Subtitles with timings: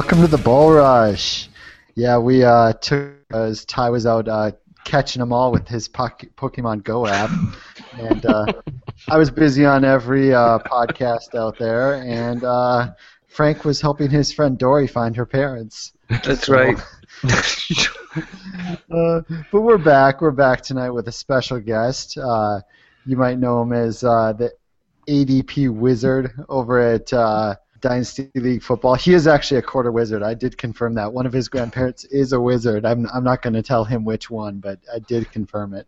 [0.00, 1.50] Welcome to the Bull Rush.
[1.94, 4.52] Yeah, we uh, took as Ty was out uh,
[4.84, 7.30] catching them all with his Pokemon Go app,
[7.98, 8.46] and uh,
[9.08, 12.92] I was busy on every uh, podcast out there, and uh,
[13.26, 15.92] Frank was helping his friend Dory find her parents.
[16.08, 16.78] That's right.
[17.22, 19.20] uh,
[19.52, 20.22] but we're back.
[20.22, 22.16] We're back tonight with a special guest.
[22.16, 22.62] Uh,
[23.04, 24.50] you might know him as uh, the
[25.06, 28.94] ADP wizard over at uh, Dynasty League Football.
[28.94, 30.22] He is actually a quarter wizard.
[30.22, 31.12] I did confirm that.
[31.12, 32.84] One of his grandparents is a wizard.
[32.84, 35.86] I'm, I'm not going to tell him which one, but I did confirm it.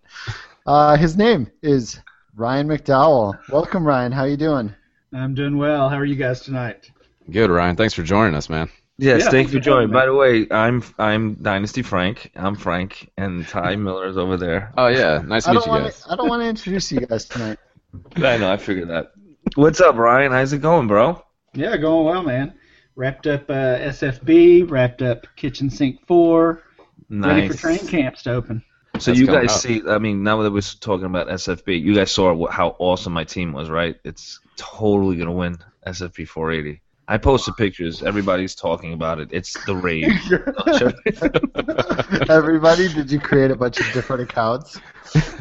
[0.66, 2.00] Uh, his name is
[2.34, 3.38] Ryan McDowell.
[3.50, 4.12] Welcome, Ryan.
[4.12, 4.74] How are you doing?
[5.12, 5.88] I'm doing well.
[5.88, 6.90] How are you guys tonight?
[7.30, 7.76] Good, Ryan.
[7.76, 8.68] Thanks for joining us, man.
[8.98, 9.90] Yes, yeah, thank you for joining.
[9.90, 12.30] By the way, I'm I'm Dynasty Frank.
[12.36, 14.72] I'm Frank, and Ty Miller is over there.
[14.76, 16.04] Oh yeah, nice to meet you wanna, guys.
[16.08, 17.58] I don't want to introduce you guys tonight.
[18.16, 18.52] I know.
[18.52, 19.12] I figured that.
[19.54, 20.32] What's up, Ryan?
[20.32, 21.22] How's it going, bro?
[21.54, 22.54] Yeah, going well, man.
[22.94, 26.62] Wrapped up uh, SFB, wrapped up Kitchen Sink 4,
[27.08, 27.28] nice.
[27.28, 28.62] ready for train camps to open.
[28.98, 29.60] So That's you guys up.
[29.60, 33.24] see, I mean, now that we're talking about SFB, you guys saw how awesome my
[33.24, 33.96] team was, right?
[34.04, 36.80] It's totally going to win SFB 480.
[37.08, 38.02] I posted pictures.
[38.02, 39.28] Everybody's talking about it.
[39.32, 40.06] It's the rage.
[42.30, 44.78] Everybody, did you create a bunch of different accounts?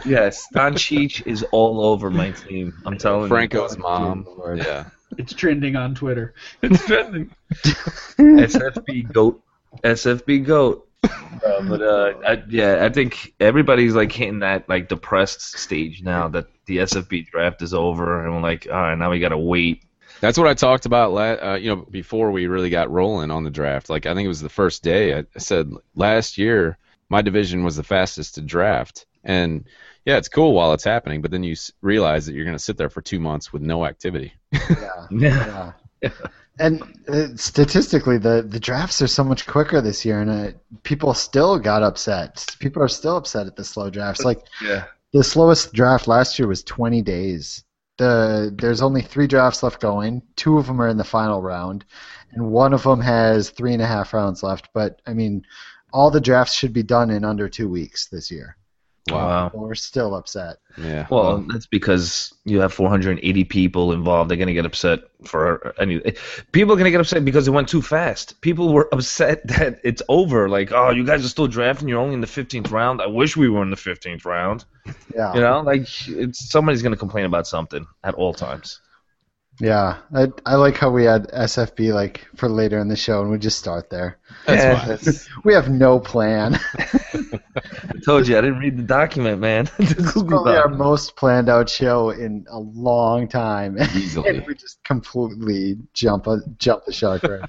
[0.05, 2.73] Yes, Don Cheech is all over my team.
[2.85, 3.81] I'm telling Franco's you.
[3.81, 4.57] Franco's mom.
[4.57, 4.85] Yeah.
[5.17, 6.33] It's trending on Twitter.
[6.61, 7.31] It's trending.
[8.17, 9.41] SFB goat.
[9.83, 10.87] SFB goat.
[11.03, 11.09] Uh,
[11.63, 16.47] but uh, I, yeah, I think everybody's like hitting that like depressed stage now that
[16.65, 19.83] the SFB draft is over, and we're like, all right, now we gotta wait.
[20.19, 23.43] That's what I talked about, la- uh, you know, before we really got rolling on
[23.43, 23.89] the draft.
[23.89, 25.15] Like I think it was the first day.
[25.15, 26.77] I, I said last year
[27.09, 29.65] my division was the fastest to draft, and
[30.05, 32.77] yeah, it's cool while it's happening, but then you realize that you're going to sit
[32.77, 34.33] there for two months with no activity.
[34.51, 35.05] yeah.
[36.01, 36.11] yeah.
[36.59, 40.51] And uh, statistically, the, the drafts are so much quicker this year, and uh,
[40.83, 42.45] people still got upset.
[42.59, 44.23] People are still upset at the slow drafts.
[44.25, 44.85] Like, yeah.
[45.13, 47.63] the slowest draft last year was 20 days.
[47.97, 50.23] The there's only three drafts left going.
[50.35, 51.85] Two of them are in the final round,
[52.31, 54.69] and one of them has three and a half rounds left.
[54.73, 55.43] But I mean,
[55.93, 58.55] all the drafts should be done in under two weeks this year.
[59.09, 59.51] Wow.
[59.53, 60.57] We're still upset.
[60.77, 61.07] Yeah.
[61.09, 64.29] Well, well, that's because you have 480 people involved.
[64.29, 66.03] They're going to get upset for any.
[66.05, 66.11] Eh,
[66.51, 68.39] people are going to get upset because it went too fast.
[68.41, 70.49] People were upset that it's over.
[70.49, 71.87] Like, oh, you guys are still drafting.
[71.87, 73.01] You're only in the 15th round.
[73.01, 74.65] I wish we were in the 15th round.
[75.15, 75.33] Yeah.
[75.33, 78.80] You know, like it's somebody's going to complain about something at all times.
[79.61, 83.29] Yeah, I, I like how we had SFB like for later in the show, and
[83.29, 84.17] we just start there.
[84.47, 85.35] That's yeah.
[85.43, 86.59] we have no plan.
[86.75, 89.69] I told you I didn't read the document, man.
[89.77, 93.77] this is probably our most planned out show in a long time.
[93.95, 97.47] Easily, and we just completely jump a, jump the shark right.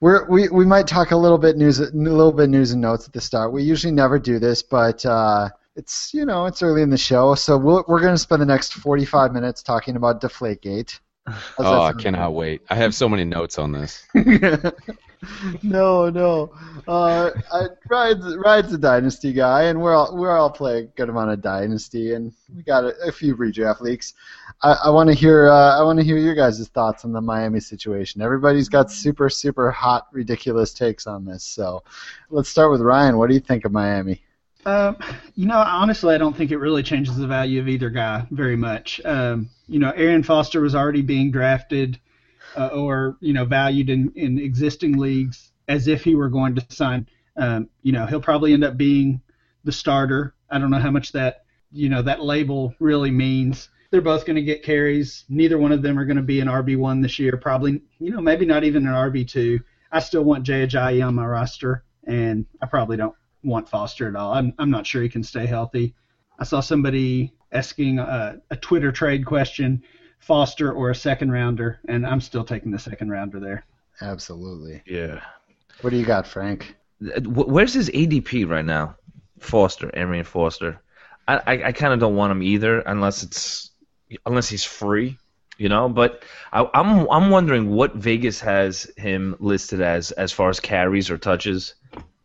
[0.00, 3.06] We're, we we might talk a little bit news a little bit news and notes
[3.06, 3.52] at the start.
[3.52, 5.06] We usually never do this, but.
[5.06, 8.18] Uh, it's you know it's early in the show, so we we are going to
[8.18, 10.98] spend the next 45 minutes talking about Deflategate.
[11.58, 12.62] oh, I cannot wait!
[12.68, 14.04] I have so many notes on this.
[15.62, 16.52] no, no.
[16.88, 21.10] Uh, I, Ryan's, Ryan's a dynasty guy, and we're all we're all playing a good
[21.10, 24.14] amount of dynasty, and we got a, a few redraft leaks.
[24.62, 27.20] I, I want to hear uh, I want to hear your guys' thoughts on the
[27.20, 28.20] Miami situation.
[28.20, 31.84] Everybody's got super super hot ridiculous takes on this, so
[32.30, 33.16] let's start with Ryan.
[33.16, 34.22] What do you think of Miami?
[34.68, 34.98] Um,
[35.34, 38.56] you know, honestly, I don't think it really changes the value of either guy very
[38.56, 39.00] much.
[39.02, 41.98] Um, you know, Arian Foster was already being drafted
[42.54, 46.66] uh, or you know valued in, in existing leagues as if he were going to
[46.68, 47.08] sign.
[47.38, 49.22] Um, you know, he'll probably end up being
[49.64, 50.34] the starter.
[50.50, 53.70] I don't know how much that you know that label really means.
[53.90, 55.24] They're both going to get carries.
[55.30, 57.38] Neither one of them are going to be an RB one this year.
[57.38, 59.60] Probably, you know, maybe not even an RB two.
[59.90, 64.16] I still want Jay Ajayi on my roster, and I probably don't want Foster at
[64.16, 64.32] all.
[64.32, 65.94] I'm I'm not sure he can stay healthy.
[66.38, 69.82] I saw somebody asking a, a Twitter trade question,
[70.20, 73.64] Foster or a second rounder, and I'm still taking the second rounder there.
[74.00, 74.82] Absolutely.
[74.86, 75.20] Yeah.
[75.80, 76.76] What do you got, Frank?
[77.24, 78.96] Where's his ADP right now?
[79.38, 80.80] Foster, Arian Foster.
[81.26, 83.70] I I, I kind of don't want him either, unless it's
[84.26, 85.18] unless he's free,
[85.56, 85.88] you know.
[85.88, 91.10] But I, I'm I'm wondering what Vegas has him listed as as far as carries
[91.10, 91.74] or touches.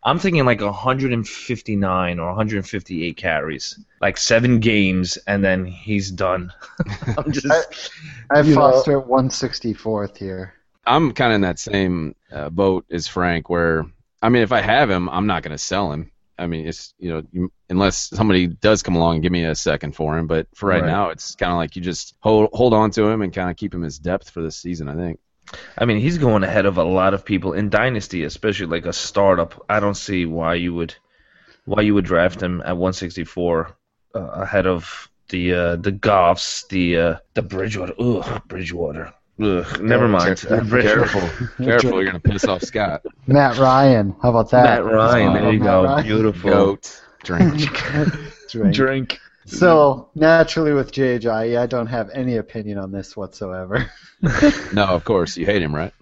[0.05, 6.51] I'm thinking like 159 or 158 carries, like seven games, and then he's done.
[7.17, 7.91] I'm just.
[8.29, 10.53] I, I have Foster at 164th here.
[10.85, 13.85] I'm kind of in that same uh, boat as Frank, where
[14.21, 16.11] I mean, if I have him, I'm not going to sell him.
[16.37, 19.55] I mean, it's you know, you, unless somebody does come along and give me a
[19.55, 20.27] second for him.
[20.27, 20.87] But for right, right.
[20.87, 23.55] now, it's kind of like you just hold hold on to him and kind of
[23.55, 24.89] keep him as depth for this season.
[24.89, 25.19] I think.
[25.77, 28.93] I mean, he's going ahead of a lot of people in Dynasty, especially like a
[28.93, 29.65] startup.
[29.69, 30.95] I don't see why you would
[31.65, 33.75] why you would draft him at 164
[34.15, 37.93] uh, ahead of the uh, the Goffs, the uh, the Bridgewater.
[37.99, 39.13] Ugh, Bridgewater.
[39.41, 40.41] Ugh, never mind.
[40.69, 41.07] Bridgewater.
[41.07, 43.03] Careful, careful, you're gonna piss off Scott.
[43.27, 44.15] Matt Ryan.
[44.21, 44.63] How about that?
[44.63, 45.33] Matt Ryan.
[45.33, 45.83] There you Matt go.
[45.83, 46.05] Ryan.
[46.05, 46.49] Beautiful.
[46.49, 47.01] Goat.
[47.23, 47.61] Drink.
[48.49, 48.75] Drink.
[48.75, 49.19] Drink.
[49.45, 53.89] So naturally, with Ajayi, I don't have any opinion on this whatsoever.
[54.73, 55.93] no, of course you hate him, right?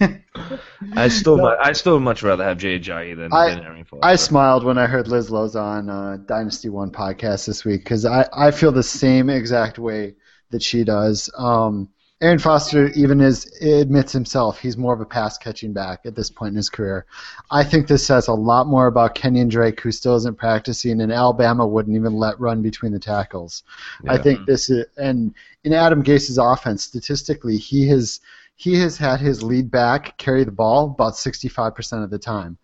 [0.96, 4.16] I still, mu- I still much rather have Jay Ajayi than, I- than Arian I
[4.16, 8.28] smiled when I heard Liz Loza on uh, Dynasty One podcast this week because I,
[8.32, 10.14] I feel the same exact way
[10.50, 11.30] that she does.
[11.36, 11.88] Um,
[12.22, 16.30] Arian Foster even is admits himself he's more of a pass catching back at this
[16.30, 17.04] point in his career.
[17.50, 21.12] I think this says a lot more about Kenyon Drake, who still isn't practicing, and
[21.12, 23.64] Alabama wouldn't even let run between the tackles.
[24.08, 25.34] I think this is and
[25.64, 28.20] in Adam Gase's offense, statistically, he has
[28.54, 32.56] he has had his lead back carry the ball about 65% of the time.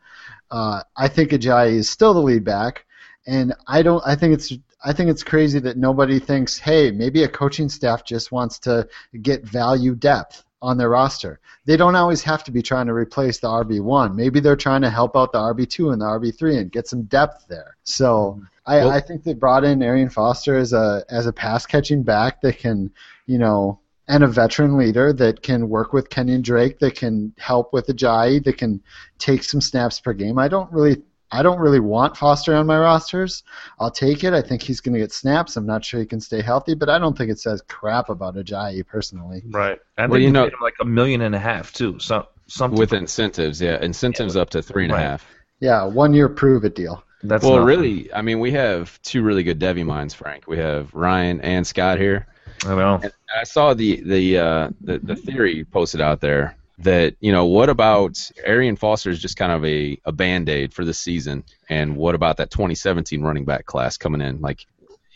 [0.50, 2.84] Uh, I think Ajayi is still the lead back,
[3.26, 4.02] and I don't.
[4.06, 4.52] I think it's.
[4.84, 8.88] I think it's crazy that nobody thinks, hey, maybe a coaching staff just wants to
[9.22, 11.40] get value depth on their roster.
[11.66, 14.16] They don't always have to be trying to replace the RB one.
[14.16, 16.88] Maybe they're trying to help out the RB two and the RB three and get
[16.88, 17.76] some depth there.
[17.84, 21.66] So I, Well- I think they brought in Arian Foster as a as a pass
[21.66, 22.90] catching back that can,
[23.26, 23.78] you know,
[24.08, 28.42] and a veteran leader that can work with Kenyon Drake, that can help with Ajayi,
[28.44, 28.80] that can
[29.18, 30.38] take some snaps per game.
[30.38, 33.42] I don't really I don't really want Foster on my rosters.
[33.78, 34.32] I'll take it.
[34.32, 35.56] I think he's going to get snaps.
[35.56, 38.34] I'm not sure he can stay healthy, but I don't think it says crap about
[38.36, 39.42] Ajayi personally.
[39.50, 39.78] right.
[39.98, 41.98] I Well, you you know- paid him like a million and a half too.
[41.98, 45.26] So something With incentives, yeah, incentives up to three and a half.
[45.60, 47.02] Yeah, one year prove it deal.
[47.24, 47.66] That's well, nothing.
[47.66, 50.46] really, I mean, we have two really good devy minds, Frank.
[50.46, 52.28] We have Ryan and Scott here.
[52.64, 53.00] I know.
[53.02, 57.46] And I saw the the uh, the, the theory posted out there that you know
[57.46, 61.44] what about Arian Foster is just kind of a, a band aid for this season,
[61.68, 64.40] and what about that 2017 running back class coming in?
[64.40, 64.64] Like,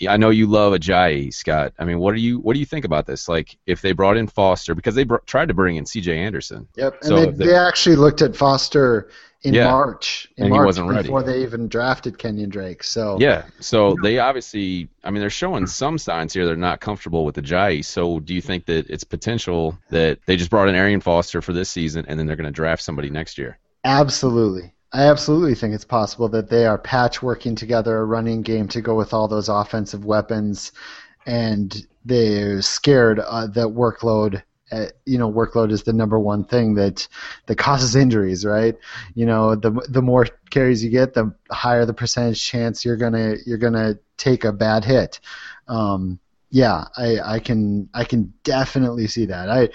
[0.08, 1.72] I know you love Ajayi, Scott.
[1.78, 3.28] I mean, what do you what do you think about this?
[3.28, 6.18] Like, if they brought in Foster because they br- tried to bring in C.J.
[6.18, 6.94] Anderson, Yep.
[7.02, 9.08] And So they, they- they actually looked at Foster
[9.44, 9.70] in Yeah.
[9.70, 10.28] March.
[10.36, 11.02] In And he March wasn't ready.
[11.02, 12.84] before they even drafted Kenyon Drake.
[12.84, 17.24] So Yeah, so they obviously, I mean, they're showing some signs here they're not comfortable
[17.24, 17.80] with the Jai.
[17.80, 21.52] So do you think that it's potential that they just brought in Arian Foster for
[21.52, 23.58] this season and then they're going to draft somebody next year?
[23.84, 24.72] Absolutely.
[24.92, 28.94] I absolutely think it's possible that they are patchworking together a running game to go
[28.94, 30.70] with all those offensive weapons,
[31.26, 34.42] and they're scared uh, that workload.
[34.72, 37.06] Uh, you know, workload is the number one thing that
[37.46, 38.76] that causes injuries, right?
[39.14, 43.36] You know, the the more carries you get, the higher the percentage chance you're gonna
[43.44, 45.20] you're gonna take a bad hit.
[45.68, 46.18] Um,
[46.52, 49.48] yeah, I, I can I can definitely see that.
[49.48, 49.70] I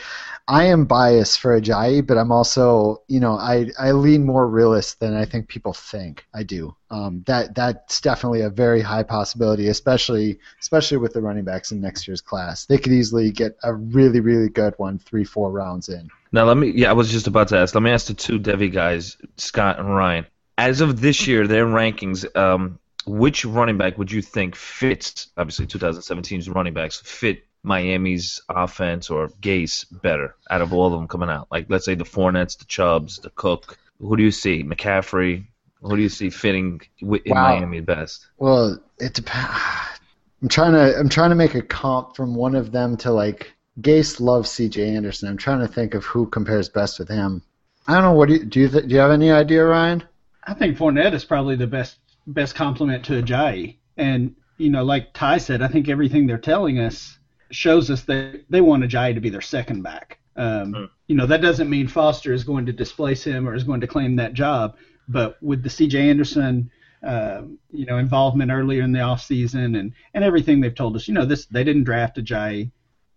[0.48, 5.00] I am biased for Ajayi, but I'm also, you know, I, I lean more realist
[5.00, 6.76] than I think people think I do.
[6.92, 11.82] Um, that that's definitely a very high possibility, especially especially with the running backs in
[11.82, 12.66] next year's class.
[12.66, 16.08] They could easily get a really really good one three four rounds in.
[16.32, 16.70] Now let me.
[16.70, 17.74] Yeah, I was just about to ask.
[17.74, 20.28] Let me ask the two devy guys, Scott and Ryan.
[20.60, 22.24] As of this year, their rankings.
[22.36, 22.78] Um,
[23.08, 25.28] which running back would you think fits?
[25.38, 31.08] Obviously, 2017's running backs fit Miami's offense or Gase better out of all of them
[31.08, 31.48] coming out.
[31.52, 33.78] Like let's say the Fournettes, the Chubbs, the Cook.
[34.00, 34.64] Who do you see?
[34.64, 35.46] McCaffrey.
[35.82, 37.44] Who do you see fitting in Wow.
[37.56, 38.28] Miami best?
[38.38, 39.50] Well, it depends.
[40.42, 43.54] I'm trying to I'm trying to make a comp from one of them to like
[43.82, 44.96] Gase loves C.J.
[44.96, 45.30] Anderson.
[45.30, 47.42] I'm trying to think of who compares best with him.
[47.88, 48.14] I don't know.
[48.14, 48.60] What do you do?
[48.62, 50.04] You th- do you have any idea, Ryan?
[50.44, 53.78] I think Fournette is probably the best best compliment to Ajayi.
[53.98, 57.18] And you know, like Ty said, I think everything they're telling us
[57.52, 60.20] shows us that they want Ajayi to be their second back.
[60.36, 60.86] Um, Hmm.
[61.08, 63.88] You know, that doesn't mean Foster is going to displace him or is going to
[63.88, 64.76] claim that job.
[65.08, 66.10] But with the C.J.
[66.10, 66.70] Anderson,
[67.02, 71.14] uh, you know, involvement earlier in the offseason and and everything they've told us, you
[71.14, 72.72] know, this they didn't draft Ajayi.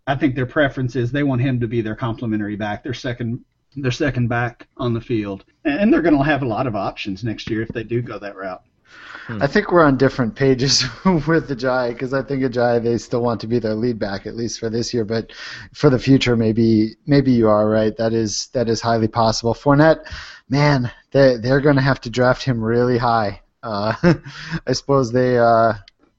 [0.07, 3.45] I think their preference is they want him to be their complementary back, their second
[3.77, 7.23] their second back on the field, and they're going to have a lot of options
[7.25, 8.63] next year if they do go that route.
[9.39, 13.41] I think we're on different pages with Ajayi because I think Ajayi they still want
[13.43, 15.33] to be their lead back at least for this year, but
[15.73, 17.97] for the future maybe maybe you are right.
[17.97, 19.55] That is that is highly possible.
[19.55, 20.05] Fournette,
[20.49, 23.41] man, they they're going to have to draft him really high.
[23.63, 23.95] Uh,
[24.67, 25.75] I suppose they uh,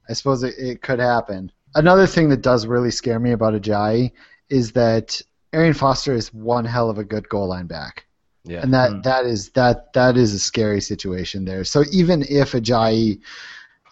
[0.08, 1.52] I suppose it, it could happen.
[1.74, 4.12] Another thing that does really scare me about Ajayi
[4.48, 5.20] is that
[5.52, 8.06] Arian Foster is one hell of a good goal line back.
[8.44, 8.62] Yeah.
[8.62, 9.02] And that, Mm.
[9.04, 11.64] that is that that is a scary situation there.
[11.64, 13.20] So even if Ajayi,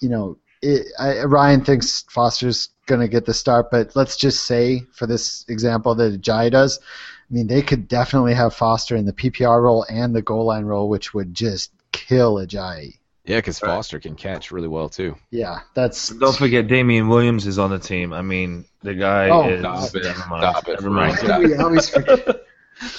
[0.00, 4.44] you know, it, I, Ryan thinks Foster's going to get the start, but let's just
[4.44, 6.80] say, for this example, that Ajayi does.
[6.82, 10.64] I mean, they could definitely have Foster in the PPR role and the goal line
[10.64, 12.96] role, which would just kill Ajayi.
[13.24, 13.68] Yeah, because Right.
[13.68, 15.14] Foster can catch really well too.
[15.30, 18.12] Yeah, that's Don't forget, Damien Williams is on the team.
[18.12, 19.60] I mean, the guy Oh, is.
[19.60, 20.02] stop it.
[20.02, 20.42] Never mind.
[20.42, 20.72] Stop it.
[20.72, 21.22] Never mind.
[21.22, 21.38] Right.
[21.44, 22.26] we always forget.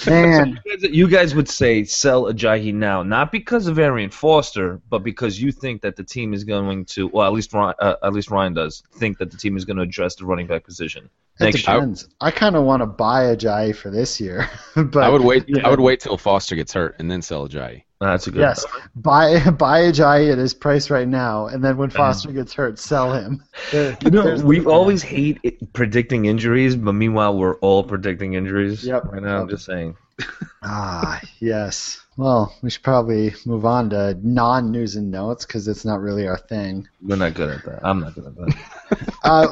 [0.06, 4.80] Man, You guys- You guys would say sell Ajayi now, not because of Arian Foster,
[4.88, 7.96] but because you think that the team is going to, well, at least Ryan, uh,
[8.02, 10.64] at least Ryan does think that the team is going to address the running back
[10.64, 11.08] position
[11.40, 11.76] it next year.
[11.76, 12.08] depends.
[12.20, 15.44] I kind of want to buy Ajayi for this year, but I would wait.
[15.48, 15.66] yeah.
[15.66, 17.82] I would wait till Foster gets hurt and then sell Ajayi.
[18.02, 18.40] That's a good.
[18.40, 18.66] Yes,
[18.96, 23.12] buy buy Ajayi at his price right now, and then when Foster gets hurt, sell
[23.12, 23.42] him.
[23.70, 28.84] There- You know, we always hate it, predicting injuries, but meanwhile, we're all predicting injuries
[28.84, 29.04] Yep.
[29.04, 29.42] right now.
[29.42, 29.96] I'm just saying.
[30.64, 32.00] Ah, yes.
[32.16, 36.38] Well, we should probably move on to non-news and notes because it's not really our
[36.38, 36.86] thing.
[37.04, 37.80] We're not good at that.
[37.82, 39.14] I'm not good at that.
[39.24, 39.48] Uh,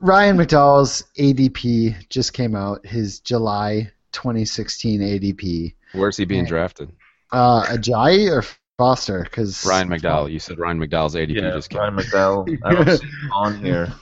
[0.00, 2.84] Ryan McDowell's ADP just came out.
[2.84, 5.74] His July 2016 ADP.
[5.92, 6.48] Where's he being Right.
[6.48, 6.90] drafted?
[7.32, 8.44] Uh, Ajayi or
[8.78, 9.22] Foster?
[9.22, 10.30] Because Ryan McDowell.
[10.30, 11.80] You said Ryan McDowell's ADP yeah, just came.
[11.80, 12.58] Ryan McDowell.
[12.64, 13.92] I don't see him on here.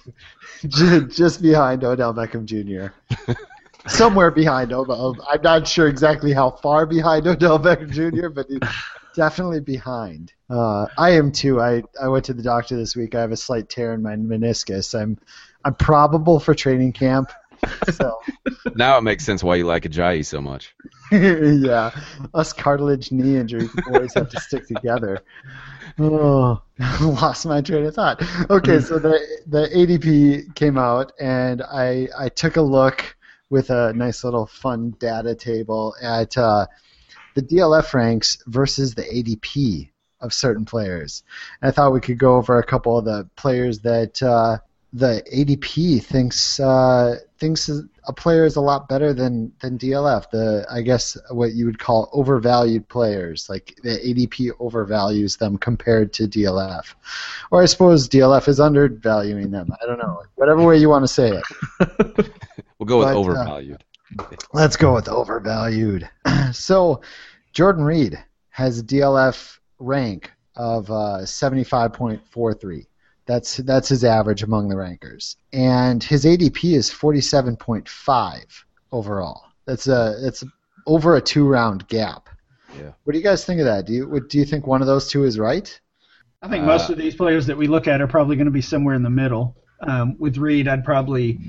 [1.09, 2.93] just behind Odell Beckham Jr.
[3.88, 5.16] Somewhere behind Odell.
[5.31, 8.61] I'm not sure exactly how far behind Odell Beckham Jr., but he's
[9.14, 10.33] definitely behind.
[10.50, 11.61] Uh, I am too.
[11.61, 13.14] I, I went to the doctor this week.
[13.14, 14.99] I have a slight tear in my meniscus.
[14.99, 15.19] I'm
[15.64, 17.33] I'm probable for training camp.
[17.92, 18.21] So
[18.75, 20.75] Now it makes sense why you like Ajayi so much.
[21.12, 21.90] yeah,
[22.33, 25.21] us cartilage knee injuries always have to stick together.
[25.99, 26.62] Oh,
[27.00, 28.23] lost my train of thought.
[28.50, 33.16] Okay, so the the ADP came out, and I I took a look
[33.50, 36.66] with a nice little fun data table at uh,
[37.35, 39.90] the DLF ranks versus the ADP
[40.21, 41.23] of certain players.
[41.61, 44.59] And I thought we could go over a couple of the players that uh,
[44.95, 47.69] the ADP thinks uh, thinks
[48.07, 50.31] a player is a lot better than than DLF.
[50.31, 56.13] The I guess what you would call overvalued players, like the ADP overvalues them compared
[56.15, 56.95] to DLF,
[57.51, 59.69] or I suppose DLF is undervaluing them.
[59.83, 60.23] I don't know.
[60.37, 62.31] Whatever way you want to say it.
[62.79, 63.85] We'll go with But, uh, overvalued.
[64.53, 66.09] Let's go with overvalued.
[66.53, 67.01] so,
[67.53, 72.87] Jordan Reed has a DLF rank of uh, 75.43.
[73.26, 79.45] That's that's his average among the rankers, and his ADP is 47.5 overall.
[79.66, 80.45] That's a that's
[80.87, 82.28] over a two round gap.
[82.78, 82.90] Yeah.
[83.04, 83.87] What do you guys think of that?
[83.87, 85.81] Do you what- do you think one of those two is right?
[86.43, 88.50] I think most Uh, of these players that we look at are probably going to
[88.50, 89.57] be somewhere in the middle.
[89.81, 91.40] Um, with Reed, I'd probably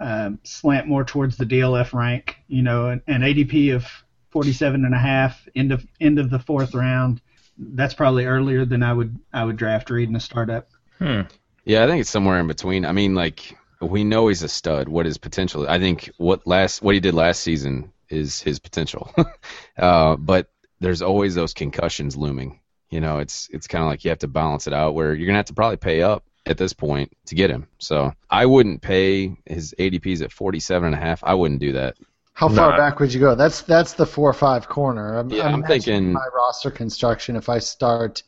[0.00, 2.36] um, slant more towards the DLF rank.
[2.48, 3.86] You know, an, an ADP of
[4.30, 7.20] 47 and a half, end of end of the fourth round.
[7.56, 10.68] That's probably earlier than I would I would draft Reed in a startup.
[11.04, 11.20] Hmm.
[11.64, 12.84] Yeah, I think it's somewhere in between.
[12.86, 14.88] I mean, like we know he's a stud.
[14.88, 15.68] What his potential?
[15.68, 19.12] I think what last what he did last season is his potential.
[19.78, 22.60] uh, but there's always those concussions looming.
[22.90, 25.26] You know, it's it's kind of like you have to balance it out where you're
[25.26, 27.66] gonna have to probably pay up at this point to get him.
[27.78, 31.24] So I wouldn't pay his ADPs at 47 and a half.
[31.24, 31.96] I wouldn't do that.
[32.34, 32.76] How far Nah.
[32.76, 33.34] back would you go?
[33.34, 35.16] That's that's the four or five corner.
[35.18, 37.36] I'm, Yeah, I'm imagining thinking- my roster construction.
[37.36, 38.22] If I start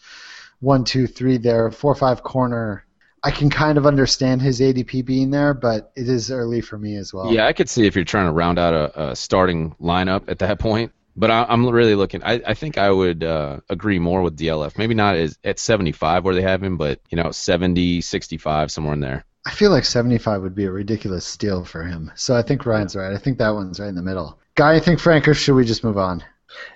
[0.61, 2.85] one, two, three there, four, five corner,
[3.23, 6.97] I can kind of understand his ADP being there, but it is early for me
[6.97, 7.33] as well.
[7.33, 10.39] Yeah, I could see if you're trying to round out a, a starting lineup at
[10.41, 10.93] that point.
[11.19, 12.23] But I, I'm really looking.
[12.23, 14.77] I, I think I would uh, agree more with DLF.
[14.77, 18.93] Maybe not as, at 75 where they have him, but you know 70, 65 somewhere
[18.93, 19.25] in there.
[19.47, 22.13] I feel like 75 would be a ridiculous steal for him.
[22.17, 23.13] So I think Ryan's right.
[23.13, 24.39] I think that one's right in the middle.
[24.57, 26.23] Guy, I think Frank, or should we just move on?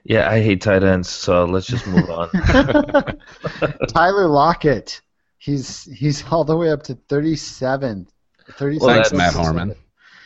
[0.05, 2.29] Yeah, I hate tight ends, so let's just move on.
[3.89, 5.01] Tyler Lockett.
[5.39, 8.07] He's he's all the way up to 37.
[8.53, 9.75] 37 Well, Thanks, that's- Matt Harmon.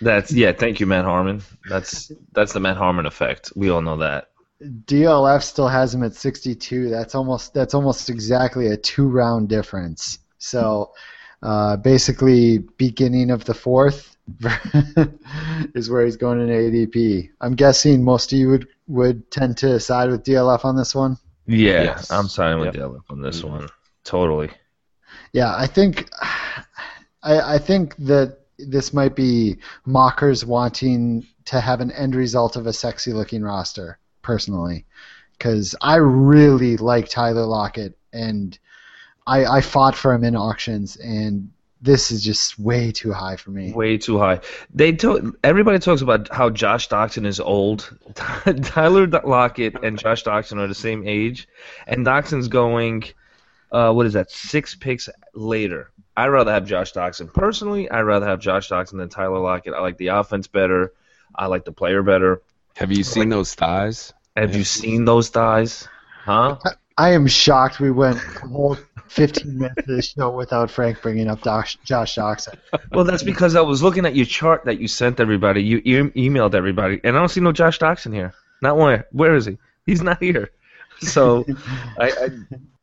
[0.01, 0.53] That's yeah.
[0.53, 1.41] Thank you, Matt Harmon.
[1.69, 3.53] That's that's the Matt Harmon effect.
[3.55, 4.31] We all know that.
[4.63, 6.91] DLF still has him at 62.
[6.91, 10.19] That's almost that's almost exactly a two round difference.
[10.39, 10.93] So
[11.43, 14.14] uh, basically, beginning of the fourth
[15.75, 17.31] is where he's going in ADP.
[17.41, 21.17] I'm guessing most of you would would tend to side with DLF on this one.
[21.47, 22.11] Yeah, Yes.
[22.11, 22.85] I'm siding with Yep.
[22.85, 23.51] Dylan on this Mhm.
[23.51, 23.69] one.
[24.05, 24.51] Totally.
[25.33, 26.09] Yeah, I think
[27.23, 32.67] I, I think that this might be mockers wanting to have an end result of
[32.67, 34.87] a sexy looking roster, personally.
[35.33, 38.59] Because I really like Tyler Lockett and
[39.27, 41.51] I, I fought for him in auctions and
[41.85, 43.73] this is just way too high for me.
[43.73, 44.41] Way too high.
[44.73, 47.97] They to- everybody talks about how Josh Doctson is old.
[48.63, 51.47] Tyler Lockett and Josh Doctson are the same age,
[51.87, 53.05] and Doctson's going
[53.71, 54.31] uh, what is that?
[54.31, 55.91] Six picks later.
[56.17, 57.33] I'd rather have Josh Doctson.
[57.33, 59.75] Personally, I'd rather have Josh Doctson than Tyler Lockett.
[59.75, 60.93] I like the offense better.
[61.35, 62.41] I like the player better.
[62.77, 64.13] Have you seen those thighs?
[64.37, 65.89] Have you seen those thighs?
[66.25, 66.57] Huh?
[66.97, 68.77] I am shocked we went a whole
[69.09, 72.57] 15 minutes of the show without Frank bringing up Josh, Josh Doctson.
[72.93, 75.63] Well, that's because I was looking at your chart that you sent everybody.
[75.63, 78.33] You e- emailed everybody, and I don't see no Josh Doctson here.
[78.63, 79.03] Not one.
[79.11, 79.59] Where is he?
[79.87, 80.51] He's not here.
[81.01, 81.45] So,
[81.99, 82.29] I, I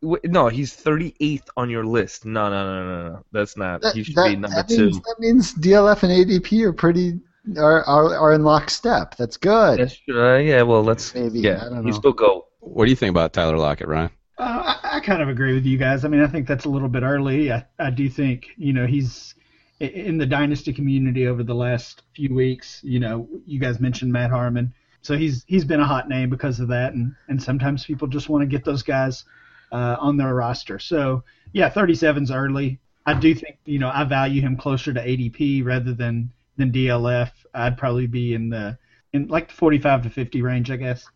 [0.02, 2.26] w- no, he's 38th on your list.
[2.26, 3.26] No, no, no, no, no.
[3.32, 3.82] That's not.
[3.82, 4.86] That, he should that- be number that two.
[4.88, 7.20] means, that means DLF and ADP are pretty
[7.58, 9.16] are are, are in lockstep.
[9.16, 9.80] That's good.
[9.80, 11.16] That's, uh, yeah, well, let's.
[11.16, 12.48] Maybe, yeah, I don't you still go.
[12.62, 14.12] What do you think about Tyler Lockett, Ryan?
[14.38, 16.06] Uh, I, I kind of agree with you guys.
[16.06, 17.52] I mean, I think that's a little bit early.
[17.52, 19.36] I, I do think, you know, he's
[19.80, 22.80] in the dynasty community over the last few weeks.
[22.84, 26.60] You know, you guys mentioned Matt Harmon, so he's he's been a hot name because
[26.60, 29.26] of that, and and sometimes people just want to get those guys
[29.72, 30.78] uh, on their roster.
[30.78, 32.80] So yeah, 37's early.
[33.06, 37.32] I do think, you know, I value him closer to ADP rather than than DLF.
[37.54, 38.78] I'd probably be in the
[39.14, 41.08] in like the 45 to 50 range, I guess.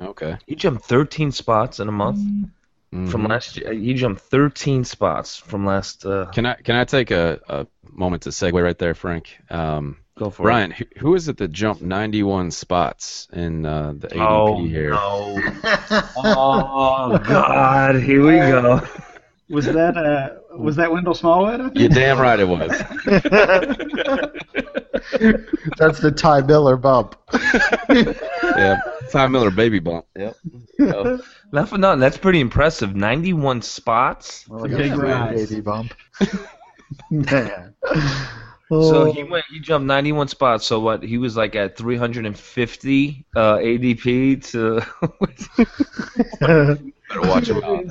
[0.00, 0.36] Okay.
[0.46, 2.18] He jumped 13 spots in a month
[2.90, 3.28] from Mhm.
[3.28, 3.72] last year.
[3.72, 6.06] He jumped 13 spots from last.
[6.06, 9.36] Uh, Can I can I take a, a moment to segue right there, Frank?
[9.50, 14.06] Um, go for Brian, who, who is it that jumped 91 spots in uh, the
[14.08, 14.12] it.
[14.14, 14.90] ADP Oh here?
[14.90, 15.42] no!
[16.16, 17.96] oh God!
[18.02, 18.80] Here we go.
[19.48, 21.72] Was that uh was that Wendell Smallwood?
[21.78, 22.70] You're damn right it was.
[25.78, 27.16] That's the Ty Miller bump.
[27.90, 30.06] yeah, Ty Miller baby bump.
[30.16, 30.36] Yep.
[30.80, 31.20] Oh,
[31.52, 32.00] Not for nothing.
[32.00, 32.94] That's pretty impressive.
[32.96, 34.46] 91 spots.
[34.48, 35.48] Well, a big rise.
[35.50, 35.94] baby bump.
[37.10, 37.74] Man.
[38.68, 39.12] So Oh.
[39.12, 39.44] he went.
[39.50, 40.66] He jumped 91 spots.
[40.66, 41.02] So what?
[41.02, 44.84] He was like at 350 uh, ADP to.
[46.40, 46.78] better
[47.28, 47.84] watch him out.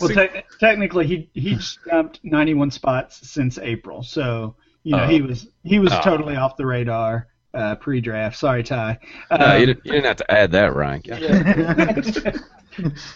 [0.00, 5.08] Well, te- technically, he he jumped 91 spots since April, so you know Oh.
[5.08, 6.00] he was he was Oh.
[6.02, 8.36] totally off the radar uh, pre-draft.
[8.38, 8.98] Sorry, Ty.
[9.30, 11.02] No, Um, you, didn't, you didn't have to add that, Ryan.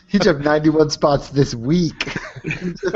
[0.09, 2.17] he jumped 91 spots this week.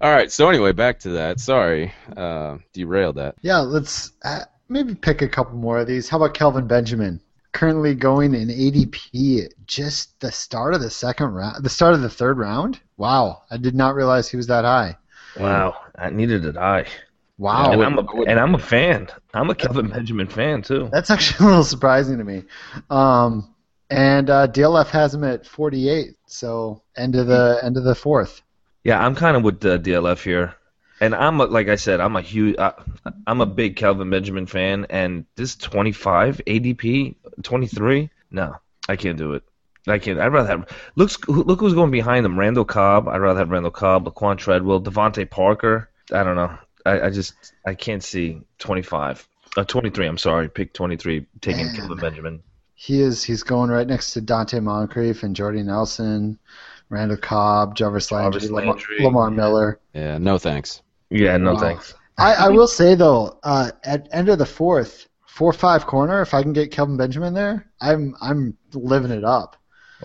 [0.00, 0.30] All right.
[0.30, 1.40] So anyway, back to that.
[1.40, 3.34] Sorry, uh, derailed that.
[3.42, 6.08] yeah, let's uh, maybe pick a couple more of these.
[6.08, 7.20] How about Kelvin Benjamin?
[7.52, 12.10] Currently going in ADP just the start of the second round, the start of the
[12.10, 12.78] third round.
[12.98, 14.96] Wow, I did not realize he was that high.
[15.40, 15.76] wow!
[15.98, 16.86] I needed to die.
[17.38, 19.08] Wow, and, I I'm wouldn't- I a, wouldn't- and I'm a fan.
[19.32, 20.88] I'm a Kelvin Benjamin fan too.
[20.92, 22.42] That's actually a little surprising to me.
[22.90, 23.54] Um,
[23.90, 28.42] and uh, DLF has him at 48, so end of the end of the fourth.
[28.84, 30.54] Yeah, I'm kind of with the DLF here,
[31.00, 32.72] and I'm a, like I said, I'm a huge, I,
[33.26, 38.56] I'm a big Kelvin Benjamin fan, and this 25 ADP, 23, no,
[38.88, 39.42] I can't do it.
[39.86, 40.18] I can't.
[40.20, 41.16] I'd rather have looks.
[41.28, 42.38] Look who's going behind them.
[42.38, 43.08] Randall Cobb.
[43.08, 45.88] I'd rather have Randall Cobb, Laquan Treadwell, DeVante Parker.
[46.12, 46.58] I don't know.
[46.88, 47.34] I, I just
[47.66, 49.26] I can't see 25.
[49.56, 50.06] Uh, 23.
[50.06, 50.48] I'm sorry.
[50.48, 51.26] Pick 23.
[51.40, 51.76] Taking Man.
[51.76, 52.42] Kelvin Benjamin.
[52.74, 56.38] He is he's going right next to Donte Moncrief and Jordy Nelson,
[56.90, 58.98] Randall Cobb, Jarvis Landry, Jarvis Lamar, Landry.
[59.00, 59.80] Lamar Miller.
[59.94, 60.18] Yeah.
[60.18, 60.82] No thanks.
[61.10, 61.36] Yeah.
[61.38, 61.60] No Wow.
[61.60, 61.94] thanks.
[62.18, 66.34] I, I will say though, uh, at end of the fourth, four five corner, if
[66.34, 69.56] I can get Kelvin Benjamin there, I'm I'm living it up.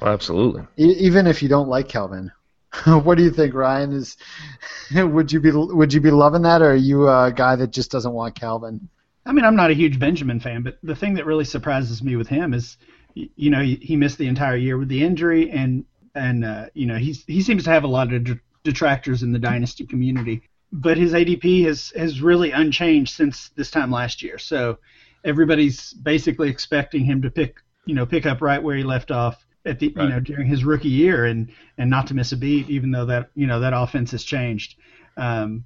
[0.01, 0.63] Well, absolutely.
[0.77, 2.31] E- even if you don't like Kelvin.
[2.85, 3.93] what do you think, Ryan?
[3.93, 4.17] Is
[4.95, 7.91] would you be would you be loving that, or are you a guy that just
[7.91, 8.89] doesn't want Kelvin?
[9.25, 12.15] I mean, I'm not a huge Benjamin fan, but the thing that really surprises me
[12.15, 12.77] with him is,
[13.13, 16.97] you know, he, missed the entire year with the injury, and and uh, you know
[16.97, 18.27] he's he seems to have a lot of
[18.63, 23.91] detractors in the dynasty community, but his ADP has has really unchanged since this time
[23.91, 24.37] last year.
[24.37, 24.79] So
[25.23, 29.45] everybody's basically expecting him to pick you know pick up right where he left off
[29.65, 30.03] at the Right.
[30.03, 33.05] you know during his rookie year and and not to miss a beat, even though
[33.05, 34.75] that you know that offense has changed.
[35.17, 35.65] Um,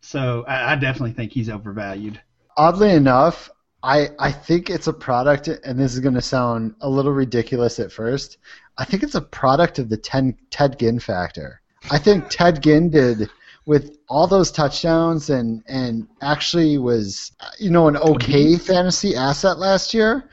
[0.00, 2.20] so I, I definitely think he's overvalued.
[2.56, 3.50] Oddly enough,
[3.82, 7.80] I I think it's a product, and this is going to sound a little ridiculous
[7.80, 8.38] at first.
[8.78, 11.60] I think it's a product of the ten, Ted Ginn factor.
[11.90, 13.28] I think Ted Ginn did
[13.64, 19.94] with all those touchdowns and and actually was you know an okay fantasy asset last
[19.94, 20.28] year.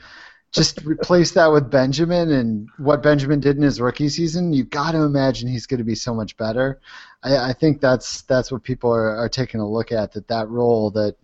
[0.52, 4.52] Just replace that with Benjamin and what Benjamin did in his rookie season.
[4.52, 6.80] You've got to imagine he's going to be so much better.
[7.22, 10.48] I, I think that's that's what people are, are taking a look at that that
[10.48, 11.16] role that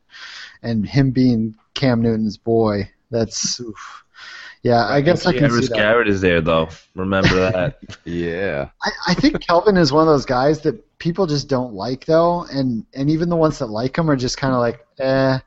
[0.62, 2.90] and him being Cam Newton's boy.
[3.10, 4.04] That's oof.
[4.62, 4.86] yeah.
[4.86, 5.76] I guess I can Harris see that.
[5.76, 6.68] Garrett is there though.
[6.94, 7.78] Remember that.
[8.04, 8.68] Yeah.
[8.82, 12.44] I, I think Kelvin is one of those guys that people just don't like though,
[12.44, 15.38] and and even the ones that like him are just kind of like eh.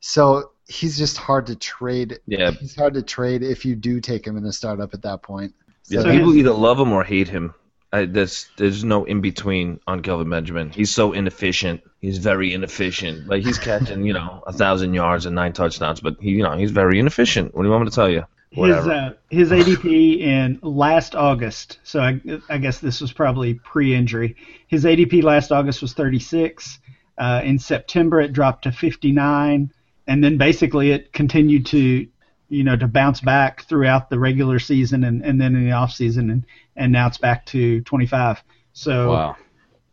[0.00, 2.18] So he's just hard to trade.
[2.26, 2.50] Yeah.
[2.50, 5.54] He's hard to trade if you do take him in a startup at that point.
[5.88, 7.54] Yeah, people his- either love him or hate him.
[7.92, 10.70] I, there's there's no in between on Kelvin Benjamin.
[10.70, 11.82] He's so inefficient.
[12.00, 13.28] He's very inefficient.
[13.28, 16.56] Like he's catching, you know, a thousand yards and nine touchdowns, but he, you know,
[16.56, 17.54] he's very inefficient.
[17.54, 18.24] What do you want me to tell you?
[18.50, 24.36] His uh, his ADP in last August, so I, I guess this was probably pre-injury.
[24.66, 26.80] His ADP last August was 36.
[27.16, 29.72] Uh, in September, it dropped to 59,
[30.06, 32.06] and then basically it continued to,
[32.48, 35.92] you know, to bounce back throughout the regular season and, and then in the off
[35.92, 36.44] season, and,
[36.76, 38.42] and now it's back to 25.
[38.72, 39.36] So Wow.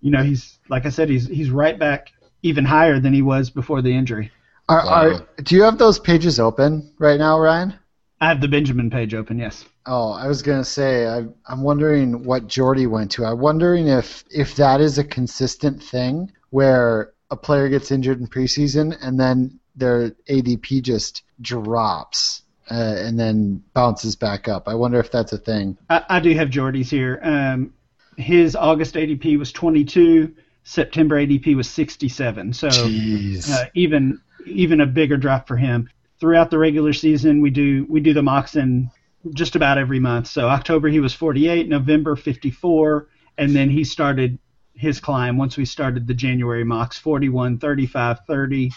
[0.02, 2.12] you know he's like I said, he's he's right back
[2.44, 4.32] even higher than he was before the injury.
[4.70, 4.92] Are, Wow.
[4.92, 7.74] are, do you have those pages open right now, Ryan?
[8.20, 9.40] I have the Benjamin page open.
[9.40, 9.66] Yes.
[9.86, 13.26] Oh, I was gonna say I, I'm wondering what Jordy went to.
[13.26, 18.28] I'm wondering if if that is a consistent thing where a player gets injured in
[18.28, 24.68] preseason and then their ADP just drops uh, and then bounces back up.
[24.68, 25.78] I wonder if that's a thing.
[25.90, 27.20] I, I do have Jordy's here.
[27.22, 27.74] Um,
[28.18, 30.34] his August ADP was 22.
[30.64, 32.54] September ADP was 67.
[32.54, 35.90] So uh, even even a bigger drop for him.
[36.20, 38.90] Throughout the regular season, we do we do the mocks in
[39.34, 40.28] just about every month.
[40.28, 43.08] So October he was 48, November 54,
[43.38, 44.38] and then he started
[44.74, 48.72] his climb once we started the January mocks 41, 35, 30,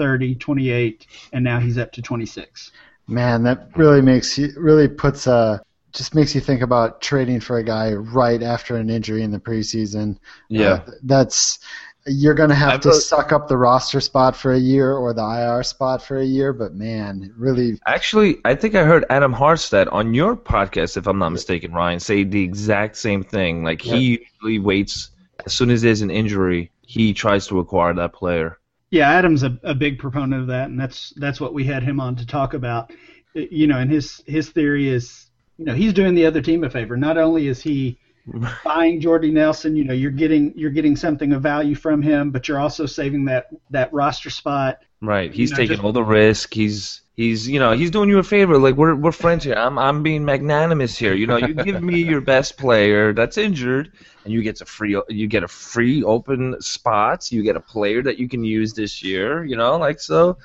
[0.00, 2.72] 30, 28, and now he's up to 26.
[3.06, 7.58] Man, that really makes you really puts a just makes you think about trading for
[7.58, 10.16] a guy right after an injury in the preseason.
[10.48, 10.84] yeah.
[10.86, 11.58] Uh, that's
[12.06, 14.94] you're going to have I've to wrote- suck up the roster spot for a year
[14.94, 19.04] or the IR spot for a year, but man, really Actually, I think I heard
[19.10, 23.64] Adam Harstad on your podcast, if I'm not mistaken, Ryan, say the exact same thing.
[23.64, 25.10] Like he usually waits
[25.44, 28.58] as soon as there's an injury, he tries to acquire that player.
[28.90, 32.00] Yeah, Adam's a, a big proponent of that, and that's that's what we had him
[32.00, 32.92] on to talk about.
[33.34, 36.70] You know, and his his theory is, you know, he's doing the other team a
[36.70, 36.96] favor.
[36.96, 37.98] Not only is he
[38.64, 42.48] buying Jordy Nelson, you know, you're getting you're getting something of value from him, but
[42.48, 44.80] you're also saving that that roster spot.
[45.00, 45.32] Right.
[45.32, 46.52] He's know, taking just- all the risk.
[46.52, 48.58] He's he's you know he's doing you a favor.
[48.58, 49.54] Like we're we're friends here.
[49.54, 51.14] I'm I'm being magnanimous here.
[51.14, 53.92] You know, you give me your best player that's injured,
[54.24, 57.30] and you get a free you get a free open spots.
[57.30, 59.44] You get a player that you can use this year.
[59.44, 60.38] You know, like so.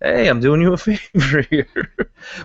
[0.00, 1.66] Hey, I'm doing you a favor here.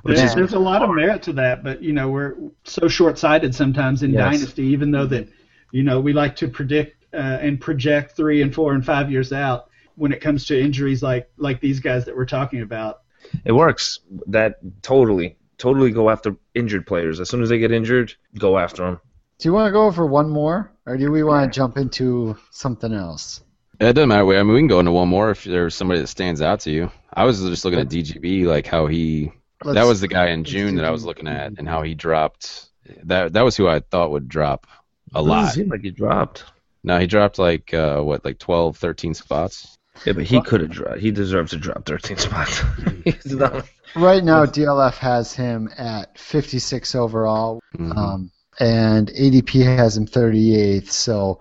[0.02, 2.88] Which There's, is there's a lot of merit to that, but you know, we're so
[2.88, 4.40] short-sighted sometimes in Yes.
[4.40, 4.64] dynasty.
[4.64, 5.28] Even though that,
[5.72, 9.32] you know, we like to predict uh, and project three and four and five years
[9.32, 9.70] out.
[9.96, 13.03] When it comes to injuries like like these guys that we're talking about,
[13.46, 14.00] it works.
[14.28, 17.20] That totally totally go after injured players.
[17.20, 19.00] As soon as they get injured, go after them.
[19.40, 22.38] Do you want to go for one more, or do we want to jump into
[22.52, 23.42] something else?
[23.80, 24.28] It doesn't matter.
[24.38, 26.72] I mean, we can go into one more if there's somebody that stands out to
[26.72, 26.92] you.
[27.14, 29.32] I was just looking at DGB, like how he.
[29.64, 31.94] that Let's- was the guy in June that I was looking at, and how he
[31.96, 32.70] dropped.
[33.04, 34.68] That that was who I thought would drop
[35.12, 35.54] a Doesn't lot.
[35.54, 36.44] seem like he dropped.
[36.84, 39.78] No, he dropped like uh, what, like 12, 13 spots.
[40.06, 41.00] Yeah, but he could have dropped.
[41.00, 42.62] He deserves to drop 13 spots.
[43.06, 47.96] He's not- Right now, DLF has him at 56 overall, Mhm.
[47.96, 50.90] um, and ADP has him 38th.
[50.90, 51.40] So,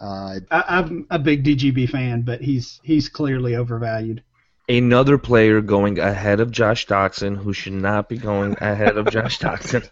[0.00, 4.22] uh, I, I'm a big DGB fan, but he's he's clearly overvalued.
[4.68, 9.38] Another player going ahead of Josh Doctson, who should not be going ahead of Josh
[9.40, 9.88] Doctson.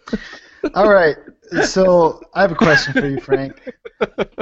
[0.74, 1.16] All right.
[1.64, 3.72] So, I have a question for you, Frank.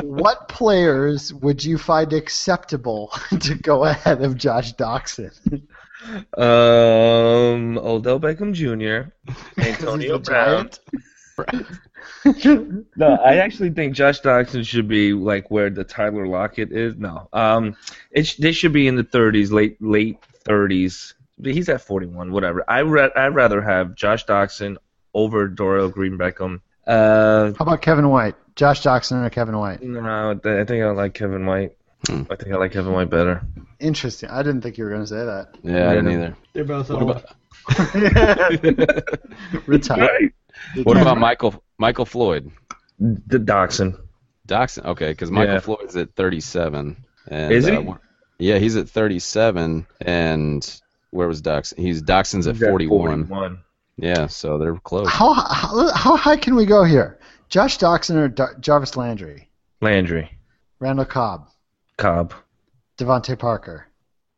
[0.03, 5.33] What players would you find acceptable to go ahead of Josh Doctson?
[6.37, 9.11] Um, Odell Beckham Jr.,
[9.61, 10.71] Antonio He's a Brown.
[12.97, 16.97] No, I actually think Josh Doctson should be like where the Tyler Lockett is.
[16.97, 17.77] No, um,
[18.11, 21.15] it sh- they should be in the 30s, late late 30s.
[21.43, 22.65] He's at 41, whatever.
[22.69, 24.77] I re- I'd rather have Josh Doctson
[25.15, 26.61] over Dorial Green Beckham.
[26.87, 28.35] Uh, How about Kevin White?
[28.57, 29.83] Josh Doctson or Kevin White?
[29.83, 31.77] no, I think I like Kevin White.
[32.07, 32.23] Hmm.
[32.31, 33.43] I think I like Kevin White better.
[33.81, 34.29] Interesting.
[34.29, 35.49] I didn't think you were going to say that.
[35.63, 36.37] Yeah, I didn't either.
[36.53, 37.11] They're both What old.
[37.11, 37.25] about
[39.67, 40.33] Retired.
[40.83, 42.51] what about Michael Michael Floyd?
[42.99, 43.99] the Doctson?
[44.47, 44.85] Doctson.
[44.85, 45.61] Okay, because Michael Yeah.
[45.61, 46.97] Floyd's at 37.
[47.29, 47.75] And, Is he?
[47.77, 47.95] uh,
[48.39, 49.87] yeah, he's at 37.
[50.03, 51.79] And where was Doctson?
[51.79, 53.27] He's Doctson's at at 41.
[53.27, 53.59] 41.
[53.97, 55.09] Yeah, so they're close.
[55.09, 57.19] How, how how high can we go here?
[57.49, 59.49] Josh Doctson or Dar- Jarvis Landry?
[59.81, 60.31] Landry,
[60.81, 61.49] Randall Cobb,
[61.99, 62.35] Cobb,
[62.99, 63.87] DeVante Parker.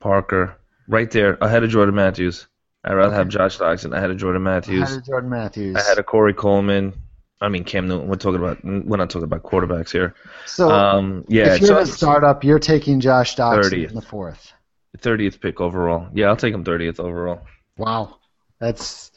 [0.00, 0.56] Parker,
[0.88, 2.46] right there ahead of Jordan Matthews.
[2.84, 4.82] I'd rather have Josh Doctson ahead of Jordan Matthews.
[4.82, 5.76] Ahead of Jordan Matthews.
[5.76, 6.92] I had a Corey Coleman.
[7.40, 8.08] I mean Cam Newton.
[8.08, 10.14] We're talking about we're not talking about quarterbacks here.
[10.46, 13.88] so Um, yeah, if you're so a startup, you're taking Josh Doctson 30th.
[13.90, 14.52] in the fourth.
[14.98, 16.08] thirtieth pick overall.
[16.14, 17.42] Yeah, I'll take him thirtieth overall.
[17.76, 18.18] Wow,
[18.58, 19.12] that's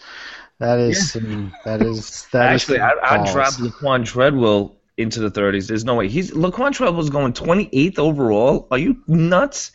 [0.60, 5.22] that is some, that is that is Actually, some I I dropped Laquan Treadwell into
[5.22, 5.68] the 30s.
[5.68, 6.10] There's no way.
[6.10, 8.68] He's Laquan Treadwell's going 28th overall.
[8.70, 9.72] Are you nuts?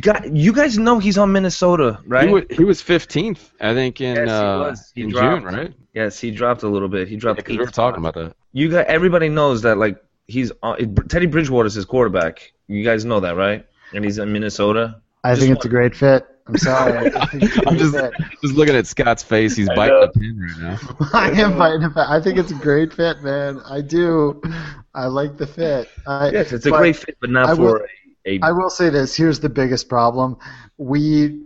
[0.00, 2.28] God, you guys know he's on Minnesota, right?
[2.28, 4.92] He, wa- he was 15th, I think, in Yes, he uh, was.
[4.94, 5.42] He in dropped.
[5.42, 5.74] June, right?
[5.92, 7.08] yes, he dropped a little bit.
[7.08, 7.36] He dropped.
[7.36, 8.34] Because eight we were talking about that.
[8.52, 12.52] You got everybody knows that like he's on, Teddy Bridgewater's his quarterback.
[12.66, 13.66] You guys know that, right?
[13.92, 15.00] And he's in Minnesota.
[15.22, 16.26] I Just think it's a great fit.
[16.46, 17.10] I'm sorry.
[17.14, 17.94] I think it's a I'm just
[18.42, 19.56] just looking at Scott's face.
[19.56, 20.06] He's I biting know.
[20.06, 21.08] the pin right now.
[21.14, 21.92] I am fighting it.
[21.96, 23.60] I think it's a great fit, man.
[23.64, 24.42] I do.
[24.94, 25.88] I like the fit.
[26.06, 27.88] I, Yes, it's a great fit, but not I will- for
[28.26, 28.36] a.
[28.36, 29.16] a I will say this.
[29.16, 30.36] Here's the biggest problem.
[30.76, 31.42] We,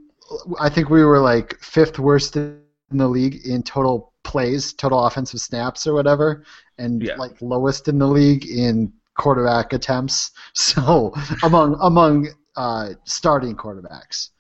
[0.58, 2.58] I think we were like fifth worst in
[2.90, 6.42] the league in total plays, total offensive snaps or whatever,
[6.78, 7.14] and Yeah.
[7.16, 10.32] like lowest in the league in quarterback attempts.
[10.54, 11.12] So
[11.44, 14.30] among among uh, starting quarterbacks.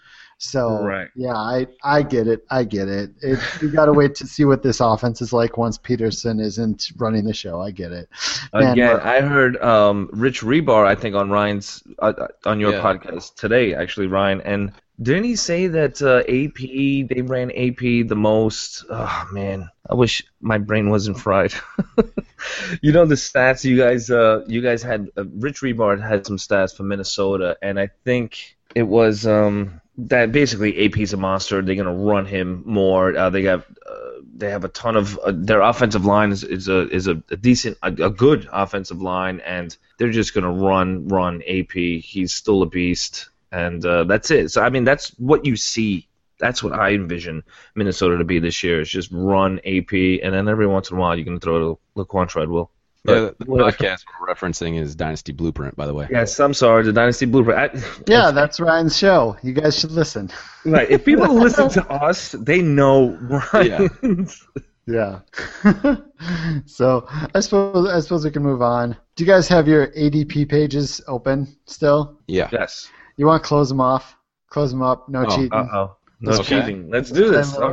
[0.40, 1.08] So Right.
[1.16, 2.44] yeah, I I get it.
[2.50, 3.10] I get it.
[3.20, 6.92] it we got to wait to see what this offense is like once Peterson isn't
[6.96, 7.60] running the show.
[7.60, 8.08] I get it.
[8.54, 12.60] Man, Again, but- I heard um, Rich Hribar, I think, on Ryan's uh, uh, on
[12.60, 12.82] your Yeah.
[12.82, 14.72] podcast today, actually, Ryan, and
[15.02, 18.84] didn't he say that uh, AP they ran AP the most?
[18.88, 21.52] Oh man, I wish my brain wasn't fried.
[22.82, 26.36] you know the stats you guys uh, you guys had uh, Rich Hribar had some
[26.36, 31.60] stats for Minnesota, and I think it was um, that basically AP's a monster.
[31.60, 33.16] They're gonna run him more.
[33.16, 36.68] Uh, they have uh, they have a ton of uh, their offensive line is, is
[36.68, 41.08] a is a, a decent a, a good offensive line, and they're just gonna run
[41.08, 41.72] run AP.
[41.72, 44.50] He's still a beast, and uh, that's it.
[44.52, 46.06] So I mean that's what you see.
[46.38, 47.42] That's what I envision
[47.74, 48.80] Minnesota to be this year.
[48.80, 51.78] Is just run AP, and then every once in a while you can throw to
[51.96, 52.70] Laquan Treadwell.
[53.08, 56.08] Yeah, But- the podcast we're referencing is Dynasty Blueprint, by the way.
[56.10, 56.82] Yes, I'm sorry.
[56.84, 57.58] The Dynasty Blueprint.
[57.74, 59.36] I, Yeah, that's Ryan's show.
[59.42, 60.30] You guys should listen.
[60.64, 60.90] right.
[60.90, 63.10] If people listen to us, they know
[63.52, 64.28] Ryan.
[64.86, 65.20] Yeah.
[66.66, 68.96] so I suppose I suppose we can move on.
[69.16, 72.18] Do you guys have your ADP pages open still?
[72.26, 72.48] Yeah.
[72.52, 72.88] Yes.
[73.16, 74.16] You want to close them off?
[74.48, 75.08] Close them up.
[75.08, 75.52] No Oh, cheating.
[75.52, 75.96] Uh oh.
[76.20, 76.42] No Okay.
[76.60, 76.90] cheating.
[76.90, 77.52] Let's do this.
[77.52, 77.70] Then All.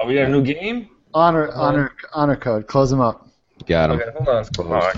[0.00, 0.88] Are we got a new game?
[1.14, 2.66] Honor honor honor code.
[2.66, 3.28] Close them up.
[3.72, 4.00] Got him.
[4.00, 4.66] Okay, hold on.
[4.66, 4.96] All right.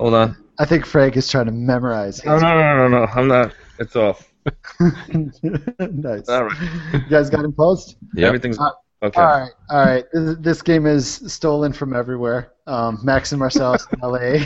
[0.00, 0.36] Hold on.
[0.58, 2.24] I think Frank is trying to memorize.
[2.24, 3.04] No, no, no, no, no.
[3.14, 3.54] I'm not.
[3.78, 4.32] It's off.
[5.08, 6.28] nice.
[6.28, 6.92] All right.
[6.92, 7.98] You guys got him posed?
[8.14, 8.26] Yeah.
[8.26, 8.70] Everything's Uh,
[9.04, 9.20] okay.
[9.20, 10.04] All right, all right.
[10.12, 12.50] This, this game is stolen from everywhere.
[12.66, 14.38] Um, Max and Marcellus in LA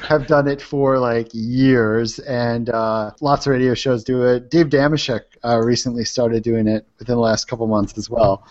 [0.06, 4.50] have done it for like years, and uh, lots of radio shows do it.
[4.50, 8.46] Dave Dameshek uh, recently started doing it within the last couple months as well.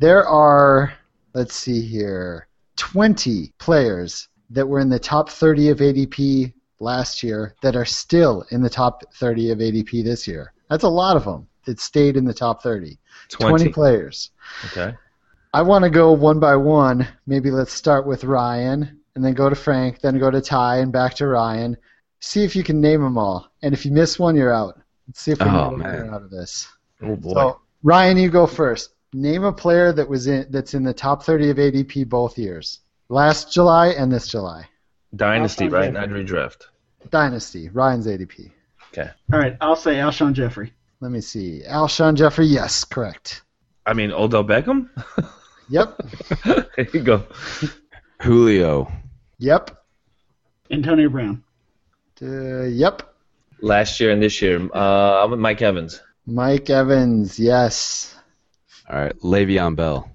[0.00, 0.92] There are,
[1.32, 2.48] let's see here,
[2.80, 8.46] 20 players that were in the top 30 of ADP last year that are still
[8.50, 10.54] in the top 30 of ADP this year.
[10.70, 12.98] That's a lot of them that stayed in the top 30.
[13.28, 13.72] 20, 20.
[13.72, 14.30] players.
[14.64, 14.94] Okay.
[15.52, 17.06] I want to go one by one.
[17.26, 20.90] Maybe let's start with Ryan, and then go to Frank, then go to Ty, and
[20.90, 21.76] back to Ryan.
[22.20, 23.52] See if you can name them all.
[23.62, 24.80] And if you miss one, you're out.
[25.06, 25.92] Let's see if we oh, can Oh, get man.
[25.92, 26.66] winner out of this.
[27.02, 27.34] Oh boy.
[27.34, 28.94] So, Ryan, you go first.
[29.12, 32.80] Name a player that was in that's in the top 30 of ADP both years,
[33.08, 34.68] last July and this July.
[35.16, 35.92] Dynasty, Alshon right?
[35.92, 36.08] Jeffery.
[36.08, 36.62] Not redraft.
[37.10, 37.68] Dynasty.
[37.70, 38.52] Ryan's ADP.
[38.92, 39.10] Okay.
[39.32, 40.72] All right, I'll say Alshon Jeffery.
[41.00, 41.62] Let me see.
[41.68, 42.46] Alshon Jeffery.
[42.46, 43.42] Yes, correct.
[43.86, 44.88] I mean, Odell Beckham.
[45.70, 46.00] Yep.
[46.44, 47.24] there you go.
[48.20, 48.90] Julio.
[49.38, 49.70] Yep.
[50.70, 51.44] Antonio Brown.
[52.20, 53.14] Uh, yep.
[53.62, 56.02] Last year and this year, uh, I'm with Mike Evans.
[56.26, 57.38] Mike Evans.
[57.38, 58.16] Yes.
[58.90, 59.16] All right.
[59.20, 60.10] Le'Veon Bell.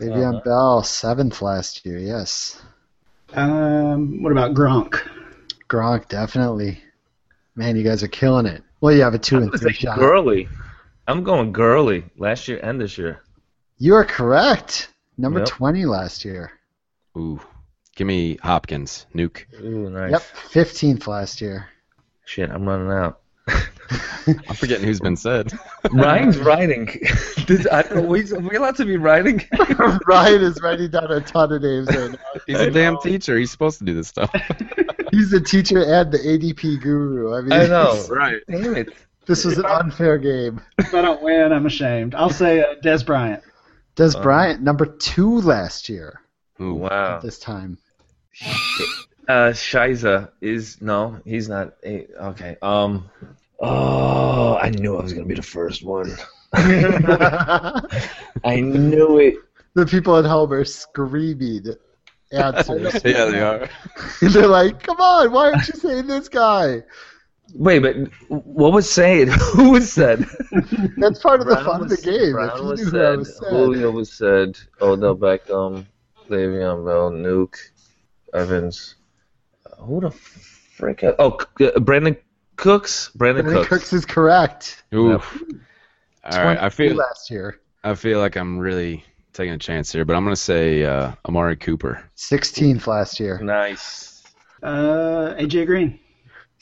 [0.00, 0.40] Le'Veon Uh-huh.
[0.44, 1.98] Bell, seventh last year.
[1.98, 2.60] Yes.
[3.32, 5.00] Um, what about Gronk?
[5.68, 6.80] Gronk, definitely.
[7.54, 8.62] Man, you guys are killing it.
[8.80, 9.98] Well, you have a two I'm and gonna three say shot.
[9.98, 10.48] Gurley.
[11.08, 12.04] I'm going Gurley.
[12.18, 13.22] Last year and this year.
[13.78, 14.90] You are correct.
[15.18, 15.48] Number Yep.
[15.48, 16.52] 20 last year.
[17.16, 17.40] Ooh.
[17.94, 19.06] Give me Hopkins.
[19.14, 19.44] Nuke.
[19.62, 20.10] Ooh, nice.
[20.12, 21.68] Yep, 15th last year.
[22.26, 23.20] Shit, I'm running out.
[24.26, 25.52] I'm forgetting who's been said.
[25.92, 26.86] Ryan's writing.
[27.46, 29.42] Did, I, are, we, are we allowed to be writing?
[30.06, 32.40] Ryan is writing down a ton of names right now.
[32.46, 33.38] He's a damn teacher.
[33.38, 34.30] He's supposed to do this stuff.
[35.12, 37.34] He's the teacher and the ADP guru.
[37.36, 38.04] I mean, I know.
[38.10, 38.40] right.
[38.48, 38.92] Damn it.
[39.26, 40.60] this was an unfair game.
[40.78, 42.14] If I don't win, I'm ashamed.
[42.14, 43.42] I'll say uh, Dez Bryant.
[43.96, 46.20] Dez Uh, Bryant, number two last year
[46.60, 46.74] Ooh.
[46.74, 47.20] Wow.
[47.20, 47.78] this time.
[49.28, 51.74] Uh, Shiza is no, he's not.
[51.84, 52.56] A, okay.
[52.62, 53.10] Um.
[53.60, 56.10] Oh, I knew I was gonna be the first one.
[56.52, 57.82] I
[58.60, 59.34] knew it.
[59.74, 61.64] The people at home are screaming
[62.32, 62.94] answers.
[63.04, 63.68] Yeah, they are.
[64.20, 66.82] They're like, come on, why aren't you saying this guy?
[67.54, 67.96] Wait, but
[68.28, 69.28] what was said?
[69.28, 70.26] Who was said?
[70.96, 72.32] That's part of the Brown fun of the game.
[72.32, 73.18] Brown if you was knew said.
[73.18, 73.50] was said.
[73.50, 74.58] Julio was said.
[74.80, 75.86] Odell Beckham,
[76.28, 77.54] Le'Veon Bell, Nuk,
[78.34, 78.96] Evans.
[79.78, 81.04] who the frick?
[81.18, 82.16] Oh, C- uh, Brandin
[82.56, 83.10] Cooks.
[83.16, 83.68] Brandin, Brandin Cooks.
[83.68, 84.82] Cooks is correct.
[84.94, 85.42] Oof.
[86.24, 87.60] All right, I 22 feel last year.
[87.84, 91.56] I feel like I'm really taking a chance here, but I'm gonna say uh, Amari
[91.56, 92.02] Cooper.
[92.16, 93.38] 16th last year.
[93.38, 94.24] Nice.
[94.62, 96.00] Uh, AJ Green.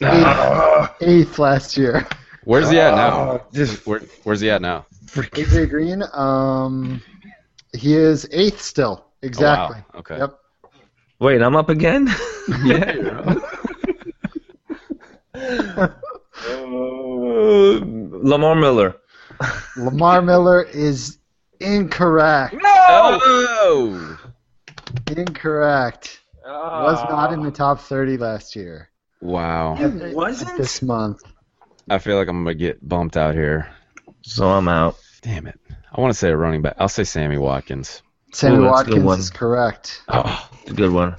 [0.02, 2.07] Ah, Eighth last year.
[2.44, 3.11] Where's he at now?
[3.11, 4.85] ah, just Where, where's he at now?
[5.07, 6.02] AJ Green.
[6.12, 7.00] Um,
[7.72, 9.07] he is eighth still.
[9.22, 9.78] Exactly.
[9.78, 10.00] Oh, wow.
[10.00, 10.18] Okay.
[10.18, 10.38] Yep.
[11.20, 12.09] wait, I'm up again.
[12.64, 12.92] Yeah.
[12.92, 13.50] you're up.
[15.35, 15.88] Uh,
[18.44, 18.96] Lamar Miller.
[19.76, 21.18] Lamar Miller is
[21.61, 22.54] incorrect.
[22.62, 24.18] Oh!
[25.16, 26.20] Incorrect.
[26.46, 28.90] Was not in the top 30 last year.
[29.22, 29.76] Wow.
[30.12, 30.59] wasn't?
[30.59, 31.22] This month.
[31.88, 33.70] I feel like I'm gonna get bumped out here.
[34.22, 34.96] So I'm out.
[35.22, 35.59] Damn it.
[35.90, 36.74] I want to say a running back.
[36.78, 38.02] I'll say Sammy Watkins.
[38.33, 39.18] Sammy Ooh, that's good Watkins one.
[39.20, 40.02] is correct.
[40.09, 41.16] Oh, It's a good one.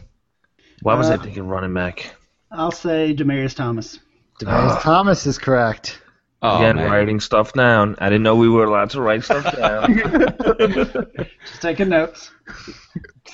[0.84, 2.14] Why was I Uh, thinking running back?
[2.52, 4.00] I'll say Demaryius Thomas.
[4.40, 6.00] Demaryius Thomas is correct.
[6.46, 6.92] Oh Again, man.
[6.92, 7.96] writing stuff down.
[8.00, 9.96] I didn't know we were allowed to write stuff down.
[11.46, 12.32] Just taking notes.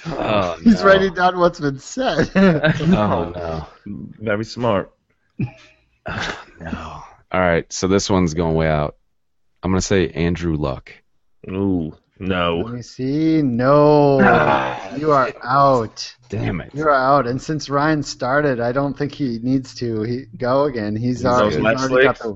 [0.05, 0.85] Oh, He's no.
[0.87, 2.29] writing down what's been said.
[2.35, 4.11] Oh, oh no.
[4.19, 4.93] Very smart.
[6.05, 7.03] Oh, no.
[7.31, 8.95] All right, so this one's going way out.
[9.63, 10.91] I'm gonna say Andrew Luck.
[11.49, 12.57] Ooh, no.
[12.57, 12.73] Let no.
[12.73, 13.41] me see.
[13.41, 14.19] No.
[14.97, 16.13] You are out.
[16.27, 16.75] Damn it.
[16.75, 17.25] You're out.
[17.25, 20.97] And since Ryan started, I don't think he needs to he, go again.
[20.97, 21.77] He's He's already, good.
[21.77, 22.35] he's already got the, yeah,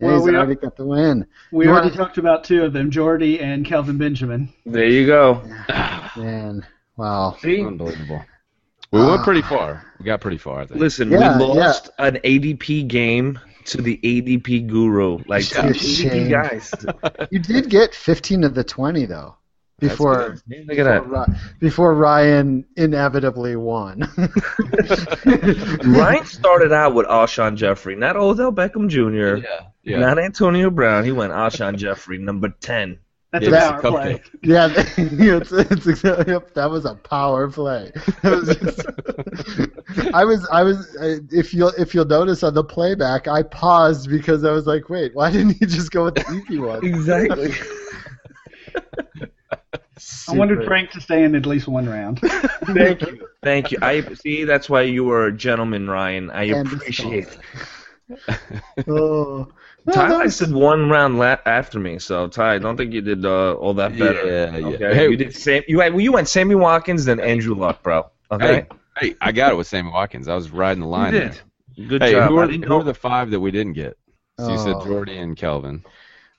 [0.00, 1.26] Well, he's we are- already got the win.
[1.52, 4.52] We You already talked about two of them, Jordy and Kelvin Benjamin.
[4.66, 5.42] There you go.
[6.16, 6.66] Man.
[6.96, 7.36] Wow.
[7.40, 7.64] See?
[7.64, 8.24] Unbelievable.
[8.92, 9.24] We went ah.
[9.24, 9.84] pretty far.
[9.98, 10.80] We got pretty far, I think.
[10.80, 15.18] Listen, Yeah, we lost an ADP game to the ADP guru.
[15.26, 16.72] Like Yeah, ADP guys.
[17.30, 19.36] You did get 15 of the 20 though.
[19.78, 21.38] That's Before Look at that.
[21.60, 24.00] Before Ryan inevitably won.
[25.84, 29.60] Ryan started out with Alshon Jeffery, not Odell Beckham Jr., Yeah.
[29.82, 29.98] Yeah.
[29.98, 31.04] not Antonio Brown.
[31.04, 32.98] He went Alshon Jeffery, number 10.
[33.32, 34.22] That's Yeah, a it's a power play.
[34.42, 37.92] Yeah, it's, it's exactly, yep, that was a power play.
[38.22, 40.96] That was just- I was, I was,
[41.30, 45.14] if you'll, if you'll notice on the playback, I paused because I was like, wait,
[45.14, 46.82] why didn't he just go with the easy one?
[46.84, 47.52] Exactly.
[50.28, 52.20] I wanted Frank to stay in at least one round.
[52.66, 53.28] Thank you.
[53.42, 53.78] Thank you.
[53.80, 54.44] I see.
[54.44, 56.30] That's why you were a gentleman, Ryan.
[56.30, 57.28] I And appreciate.
[57.28, 57.38] it.
[58.88, 59.48] Oh.
[59.92, 63.00] Ty that was- lasted one round la- after me, so Ty, I don't think you
[63.00, 64.26] did uh, all that better.
[64.26, 64.66] Yeah, yeah.
[64.66, 65.62] Okay, Hey- you did Sam.
[65.68, 68.10] You had, you went Sammy Watkins, then Andrew Luck, bro.
[68.32, 68.66] Okay,
[68.98, 70.26] Hey, hey, I got it with Sammy Watkins.
[70.28, 71.14] I was riding the line.
[71.14, 71.28] you there.
[71.76, 71.88] did.
[71.88, 72.28] Good Hey, job.
[72.30, 73.96] who I are, who are the five that we didn't get?
[74.38, 74.84] So you said Oh.
[74.84, 75.84] Jordy and Kelvin.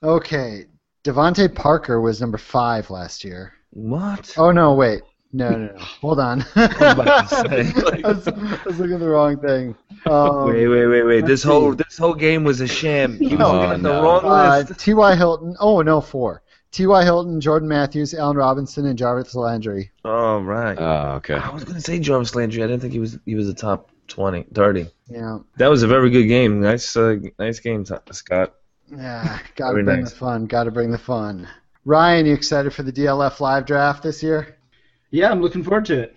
[0.03, 0.65] Okay,
[1.07, 3.53] DeVante Parker was number five last year.
[3.71, 4.33] what?
[4.37, 6.41] Oh no, wait, no, no, no, hold on.
[6.55, 8.01] about to say.
[8.03, 9.75] I, was, I was looking at the wrong thing.
[10.05, 11.21] Um, wait, wait, wait, wait.
[11.21, 13.17] This let's whole this whole game was a sham.
[13.17, 14.79] He was No, looking at the wrong Uh, list.
[14.79, 15.15] T.Y.
[15.15, 15.55] Hilton.
[15.59, 16.43] Oh no, four.
[16.71, 17.03] T.Y.
[17.05, 19.91] Hilton, Jordan Matthews, Allen Robinson, and Jarvis Landry.
[20.03, 20.77] Oh right.
[20.77, 21.35] Oh, okay.
[21.35, 22.61] I was gonna say Jarvis Landry.
[22.63, 24.87] I didn't think he was he was a top 20, 30.
[25.09, 26.59] Yeah, That was a very good game.
[26.61, 28.53] Nice, uh, nice game, Scott.
[28.89, 29.39] Yeah.
[29.55, 30.03] Got to Very bring nice.
[30.03, 30.45] the fun.
[30.45, 31.47] Got to bring the fun.
[31.85, 34.57] Ryan, you excited for the DLF live draft this year?
[35.11, 36.15] yeah, I'm looking forward to it.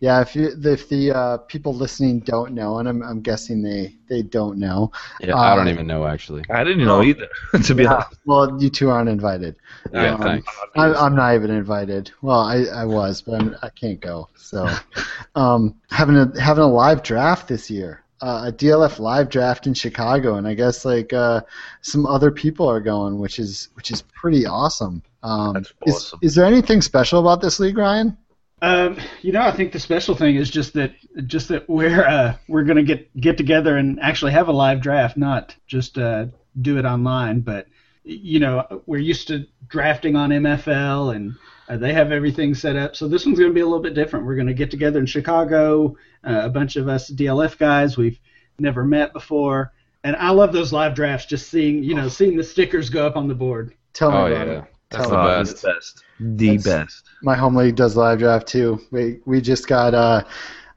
[0.00, 3.96] Yeah, if you, if the uh, people listening don't know, and I'm, I'm guessing they,
[4.08, 4.90] they don't know.
[5.18, 6.44] Yeah, I don't Uh, even know actually.
[6.50, 7.28] I didn't know either.
[7.64, 8.20] to be Yeah, honest.
[8.24, 9.56] well, you two aren't invited.
[9.92, 10.64] Yeah, um, thanks.
[10.76, 12.10] I, I'm not even invited.
[12.22, 14.30] Well, I, I was, but I'm, I can't go.
[14.36, 14.80] So,
[15.34, 19.74] um, having a having a live draft this year, uh, a DLF live draft in
[19.74, 21.42] Chicago, and I guess like uh,
[21.80, 25.02] some other people are going, which is which is pretty awesome.
[25.24, 28.16] Um, That's is, is there anything special about this league, Ryan?
[28.62, 30.94] Um, you know, I think the special thing is just that
[31.26, 35.16] just that we're uh, we're gonna get get together and actually have a live draft,
[35.16, 36.26] not just uh,
[36.60, 37.40] do it online.
[37.40, 37.66] But
[38.04, 41.34] you know, we're used to drafting on MFL, and
[41.68, 42.96] uh, they have everything set up.
[42.96, 44.26] So this one's gonna be a little bit different.
[44.26, 48.18] We're gonna get together in Chicago, uh, a bunch of us DLF guys we've
[48.58, 49.72] never met before,
[50.04, 51.26] and I love those live drafts.
[51.26, 53.74] Just seeing you know seeing the stickers go up on the board.
[53.92, 54.64] Tell me Oh about yeah, it.
[54.90, 55.28] that's Tell the me.
[55.28, 55.62] Best.
[55.62, 56.04] The best.
[56.20, 57.04] The That's- best.
[57.22, 58.80] My home league does live draft too.
[58.90, 60.24] We we just got uh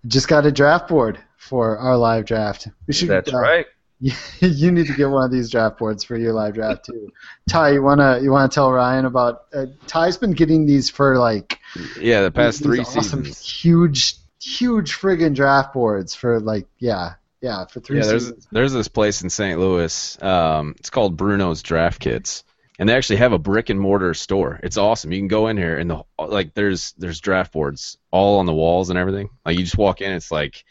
[0.07, 2.67] just got a draft board for our live draft.
[2.88, 3.09] We should.
[3.09, 3.65] That's uh, right.
[4.39, 7.12] you need to get one of these draft boards for your live draft too.
[7.48, 9.43] Ty, you wanna you wanna tell Ryan about?
[9.54, 11.60] Uh, Ty's been getting these for like
[12.00, 13.39] Yeah, the past three awesome, seasons.
[13.39, 18.48] huge, huge friggin' draft boards for like yeah, yeah, for three Yeah, there's seasons.
[18.52, 19.60] there's this place in St.
[19.60, 20.22] Louis.
[20.22, 22.43] Um, it's called Bruno's Draft Kits,
[22.78, 24.60] and they actually have a brick and mortar store.
[24.64, 25.12] It's awesome.
[25.12, 28.54] You can go in here and the like there's there's draft boards all on the
[28.54, 29.30] walls and everything.
[29.46, 30.64] Like you just walk in, it's like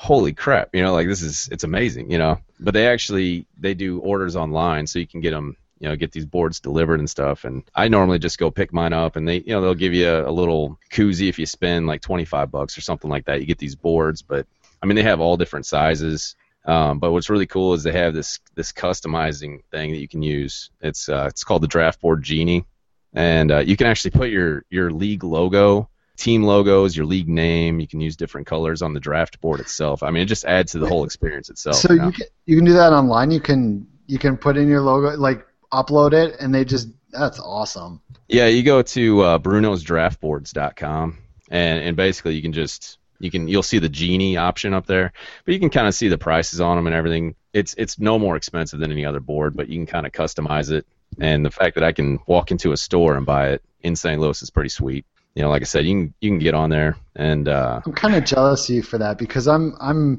[0.00, 2.40] holy crap, you know, like this is it's amazing, you know.
[2.58, 6.10] But they actually they do orders online, so you can get them, you know, get
[6.10, 7.44] these boards delivered and stuff.
[7.44, 10.08] And I normally just go pick mine up, and they, you know, they'll give you
[10.08, 13.40] a, a little koozie if you spend like 25 bucks or something like that.
[13.40, 14.46] You get these boards, but
[14.82, 16.34] I mean they have all different sizes.
[16.64, 20.22] Um, but what's really cool is they have this this customizing thing that you can
[20.22, 20.70] use.
[20.80, 22.64] It's uh, it's called the Draft Board Genie,
[23.12, 25.90] and uh, you can actually put your your league logo,
[26.20, 27.80] team logos, your league name.
[27.80, 30.02] You can use different colors on the draft board itself.
[30.02, 31.76] I mean, it just adds to the whole experience itself.
[31.76, 32.06] So you, know?
[32.06, 33.30] you can you can do that online.
[33.30, 37.40] You can you can put in your logo, like upload it, and they just that's
[37.40, 38.00] awesome.
[38.28, 41.18] Yeah, you go to uh, BrunosDraftBoards.com,
[41.50, 45.12] and and basically you can just you can you'll see the genie option up there,
[45.44, 47.34] but you can kind of see the prices on them and everything.
[47.52, 50.70] It's it's no more expensive than any other board, but you can kind of customize
[50.70, 50.86] it.
[51.18, 54.20] And the fact that I can walk into a store and buy it in St.
[54.20, 55.04] Louis is pretty sweet.
[55.34, 57.92] You know, like I said, you can you can get on there and uh, I'm
[57.92, 60.18] kind of jealous of you for that because I'm I'm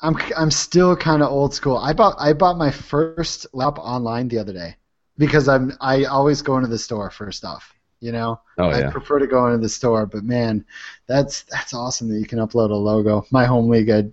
[0.00, 1.76] I'm I'm still kind of old school.
[1.76, 4.76] I bought I bought my first lap online the other day
[5.18, 7.73] because I'm I always go into the store first off.
[8.04, 10.62] You know, oh I yeah, prefer to go into the store, but man,
[11.06, 13.24] that's that's awesome that you can upload a logo.
[13.30, 14.04] My home league, I,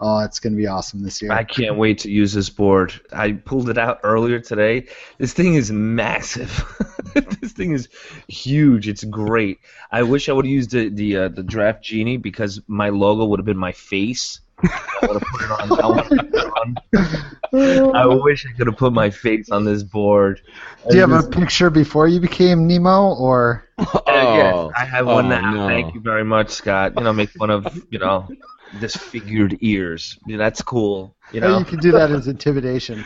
[0.00, 1.32] oh, it's gonna be awesome this year.
[1.32, 2.98] I can't wait to use this board.
[3.12, 4.86] I pulled it out earlier today.
[5.18, 6.64] This thing is massive.
[7.42, 7.90] this thing is
[8.26, 8.88] huge.
[8.88, 9.58] It's great.
[9.92, 13.26] I wish I would have used the the, uh, the draft genie because my logo
[13.26, 14.40] would have been my face.
[14.62, 15.72] I would have put it on.
[15.72, 17.96] I, would have put it on.
[17.96, 20.40] I wish I could have put my face on this board.
[20.88, 25.06] Do you have a picture before you became Nemo, or Uh, Oh, yes, I have
[25.06, 25.50] one oh, now.
[25.52, 25.68] no.
[25.68, 26.94] Thank you very much, Scott.
[26.96, 28.28] You know, make fun of you know
[28.80, 30.18] disfigured ears.
[30.26, 31.14] Yeah, that's cool.
[31.32, 33.04] You know, you can do that as intimidation?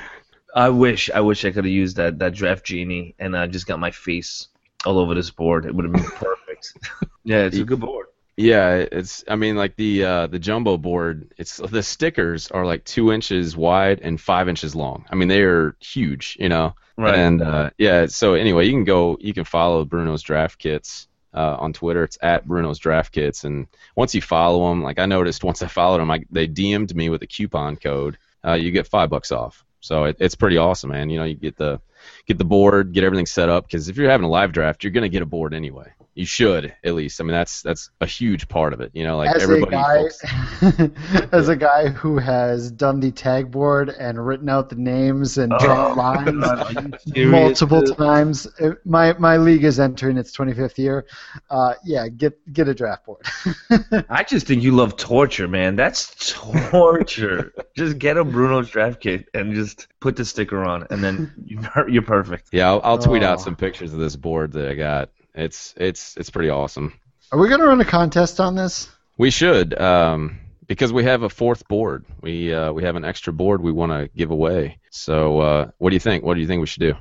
[0.54, 3.66] I wish I wish I could have used that that draft genie and I just
[3.66, 4.48] got my face
[4.84, 5.66] all over this board.
[5.66, 6.72] It would have been perfect.
[7.24, 8.06] yeah, it's a good board.
[8.40, 9.22] Yeah, it's.
[9.28, 11.32] I mean, like the uh, the jumbo board.
[11.36, 15.04] It's the stickers are like two inches wide and five inches long.
[15.10, 16.36] I mean, they are huge.
[16.40, 16.74] You know.
[16.96, 17.18] Right.
[17.18, 18.06] And uh, yeah.
[18.06, 19.18] So anyway, you can go.
[19.20, 22.02] You can follow Bruno's Draft Kits uh, on Twitter.
[22.04, 23.44] It's at Bruno's Draft Kits.
[23.44, 26.94] And once you follow them, like I noticed, once I followed them, I, they DM'd
[26.94, 28.18] me with a coupon code.
[28.44, 29.64] Uh, you get five bucks off.
[29.80, 31.10] So it, it's pretty awesome, man.
[31.10, 31.80] You know, you get the
[32.26, 33.66] get the board, get everything set up.
[33.66, 35.92] Because if you're having a live draft, you're gonna get a board anyway.
[36.16, 37.20] You should at least.
[37.20, 38.90] I mean, that's that's a huge part of it.
[38.94, 39.70] You know, like as a everybody.
[39.70, 44.74] guy, folks- as a guy who has done the tag board and written out the
[44.76, 49.64] names and drawn Oh, lines God, are you serious, multiple times, uh, my my league
[49.64, 51.06] is entering its 25th year.
[51.48, 53.24] Uh, yeah, get get a draft board.
[54.10, 55.76] I just think you love torture, man.
[55.76, 57.52] That's torture.
[57.76, 61.88] just get a Bruno's draft kit and just put the sticker on, and then you're,
[61.90, 62.48] you're perfect.
[62.52, 63.42] yeah, I'll, I'll tweet out Oh.
[63.42, 65.10] some pictures of this board that I got.
[65.34, 66.94] It's it's it's pretty awesome.
[67.32, 68.88] Are we gonna run a contest on this?
[69.18, 72.04] We should, um, because we have a fourth board.
[72.20, 74.78] We uh, we have an extra board we want to give away.
[74.90, 76.24] So uh, what do you think?
[76.24, 76.94] What do you think we should do?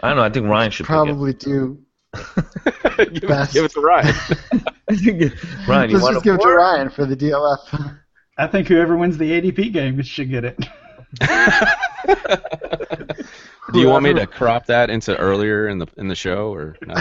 [0.00, 0.24] I don't know.
[0.24, 1.82] I think Ryan should Probably do.
[2.14, 2.44] give,
[2.98, 3.52] it, Best.
[3.52, 4.14] give it to Ryan.
[5.68, 6.48] Ryan, you Let's want just a give it to?
[6.48, 7.98] Ryan for the DLF.
[8.38, 10.58] I think whoever wins the ADP game should get it.
[13.72, 16.76] do you want me to crop that into earlier in the in the show or
[16.86, 16.94] no?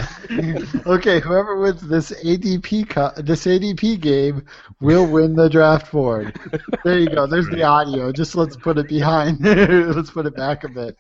[0.86, 4.46] okay, whoever wins this ADP co- this ADP game
[4.82, 6.38] will win the draft board.
[6.84, 7.28] There you go.
[7.28, 8.12] There's the audio.
[8.12, 9.40] Just let's put it behind.
[9.42, 10.98] let's put it back a bit.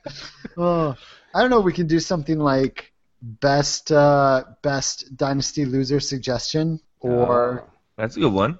[0.57, 0.95] Oh,
[1.34, 1.61] I don't know.
[1.61, 2.91] We can do something like
[3.22, 7.66] best uh, best dynasty loser suggestion, or
[7.97, 8.59] That's a good one.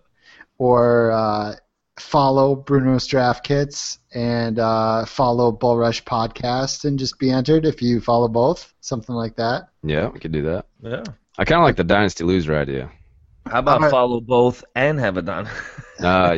[0.58, 1.56] or uh,
[2.00, 7.82] follow Bruno's draft kits and uh, follow Bull Rush podcast and just be entered if
[7.82, 8.74] you follow both.
[8.82, 9.70] Something like that.
[9.84, 10.66] yeah, we could do that.
[10.82, 11.04] Yeah.
[11.38, 12.90] I kind of like the dynasty loser idea.
[13.48, 13.92] How about Alright.
[13.92, 15.48] follow both and have it done?
[16.00, 16.36] Uh,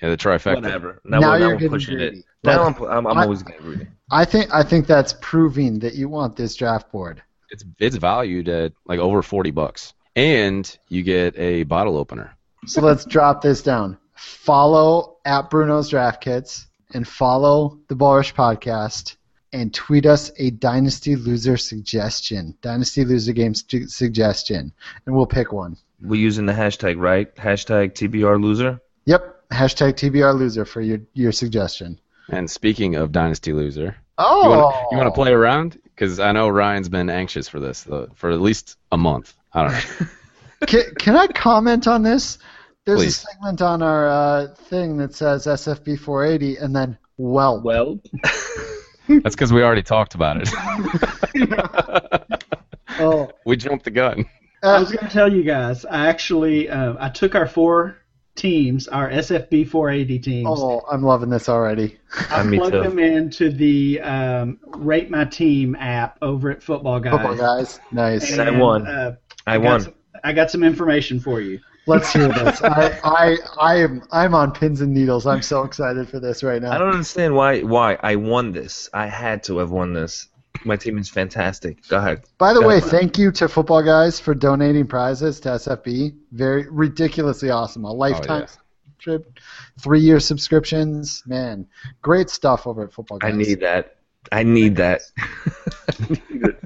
[0.00, 0.56] yeah, the trifecta.
[0.62, 1.00] Whatever.
[1.04, 2.18] Now, Now now you're we're pushing greedy.
[2.18, 2.24] it.
[2.44, 3.86] Now But I'm, I'm, I'm I- always getting greedy.
[4.12, 7.22] I think I think that's proving that you want this draft board.
[7.50, 12.36] It's it's valued at like over forty bucks, and you get a bottle opener.
[12.66, 13.98] So let's drop this down.
[14.20, 19.16] Follow at Bruno's Draft Kits and follow the Bull Rush Podcast
[19.54, 24.72] and tweet us a Dynasty Loser suggestion, Dynasty Loser game stu- suggestion,
[25.06, 25.74] and we'll pick one.
[26.02, 27.34] We're using the hashtag, right?
[27.36, 28.78] Hashtag TBR loser.
[29.06, 31.98] Yep, hashtag TBR Loser for your, your suggestion.
[32.28, 35.80] And speaking of dynasty loser, Oh, you want you want to play around?
[35.84, 39.32] Because I know Ryan's been anxious for this uh, for at least a month.
[39.54, 40.06] I don't know.
[40.66, 42.36] Can, can I comment on this?
[42.86, 43.18] There's Please.
[43.18, 47.60] a segment on our uh, thing that says SFB 480 and then well.
[47.60, 48.00] Well,
[49.08, 50.48] That's because we already talked about it.
[52.98, 54.26] Oh, we jumped the gun.
[54.62, 55.86] I uh, was going to tell you guys.
[55.86, 57.96] I actually uh, I took our four
[58.34, 60.48] teams, our SFB 480 teams.
[60.50, 61.98] Oh, I'm loving this already.
[62.30, 62.82] I me plugged too.
[62.82, 67.12] them into the um, Rate My Team app over at Football Guys.
[67.12, 68.38] Football guys, nice.
[68.38, 68.86] I won.
[68.86, 69.16] Uh,
[69.46, 69.80] I got won.
[69.80, 71.60] some- I got some information for you.
[71.86, 72.62] Let's hear this.
[72.62, 75.26] I, I, I am, I'm on pins and needles.
[75.26, 76.72] I'm so excited for this right now.
[76.72, 78.88] I don't understand why why I won this.
[78.92, 80.28] I had to have won this.
[80.64, 81.86] My team is fantastic.
[81.88, 82.24] Go ahead.
[82.38, 82.90] By the Go way, ahead.
[82.90, 86.14] thank you to football guys for donating prizes to SFB.
[86.32, 87.84] Very ridiculously awesome.
[87.84, 88.56] A oh, lifetime yeah.
[88.98, 89.38] trip,
[89.80, 91.22] three year subscriptions.
[91.26, 91.66] Man,
[92.02, 93.32] great stuff over at football Guys.
[93.32, 93.96] I need that.
[94.32, 95.02] I need that.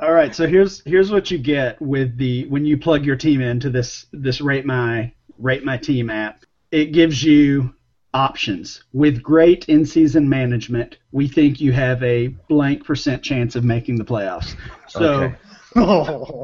[0.00, 3.40] All right, so here's here's what you get with the when you plug your team
[3.40, 6.44] into this this Rate My Rate My Team app.
[6.70, 7.74] It gives you
[8.14, 8.84] options.
[8.92, 14.04] With great in-season management, we think you have a blank percent chance of making the
[14.04, 14.54] playoffs.
[14.88, 15.34] So Okay.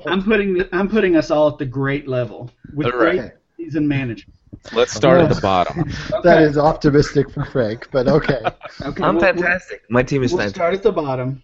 [0.07, 3.17] I'm putting I'm putting us all at the great level with All right.
[3.19, 3.33] great
[3.65, 4.39] season management.
[4.73, 5.91] Let's start at the bottom.
[6.23, 8.41] that is optimistic for Frank, but okay.
[8.83, 9.83] Okay, I'm we'll- fantastic.
[9.91, 10.57] My team is We'll, we'll fantastic.
[10.57, 11.43] start at the bottom.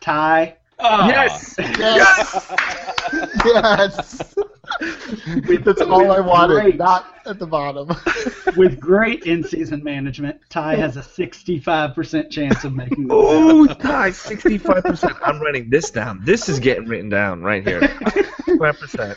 [0.00, 1.08] Ty ah.
[1.08, 1.54] Yes.
[1.58, 2.54] Yes.
[3.44, 4.34] yes.
[5.64, 6.54] That's all I wanted.
[6.54, 6.76] Great.
[6.76, 7.88] Not at the bottom.
[8.56, 13.70] with great in-season management, Ty has a 65% chance of making the playoffs.
[13.70, 15.18] Oh, Ty, 65%.
[15.22, 16.20] I'm writing this down.
[16.24, 17.80] This is getting written down right here.
[17.80, 19.16] 65%.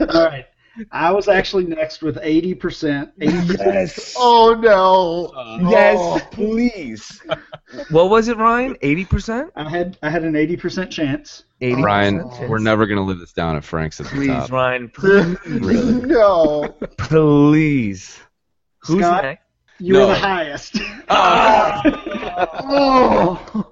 [0.00, 0.46] All right.
[0.90, 3.12] I was actually next with 80%.
[3.18, 4.14] 80% Yes.
[4.18, 5.26] oh no.
[5.38, 6.20] Uh, yes, Oh.
[6.30, 7.20] please.
[7.90, 8.74] What was it, Ryan?
[8.82, 9.48] 80%?
[9.56, 11.44] I had I had an 80% chance.
[11.62, 11.82] 80%?
[11.82, 14.50] Ryan, we're never gonna live this down if Frank's at the Please, top.
[14.52, 14.88] Ryan.
[14.90, 16.02] Please.
[16.02, 16.68] no.
[16.98, 18.20] Please.
[18.82, 19.22] Who's Scott?
[19.24, 19.42] next?
[19.78, 20.00] You No.
[20.00, 20.78] were the highest.
[21.08, 21.82] Ah.
[22.64, 23.71] Oh.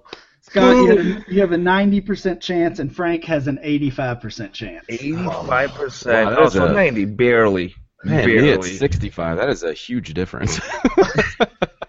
[0.50, 4.84] Scott, you, had a, you have a 90% chance, and Frank has an 85% chance.
[4.86, 5.46] 85%.
[5.46, 7.04] Wow, oh, is so a- 90.
[7.04, 7.74] Barely.
[8.02, 8.76] Man, me at barely.
[8.76, 9.36] 65.
[9.36, 10.58] That is a huge difference.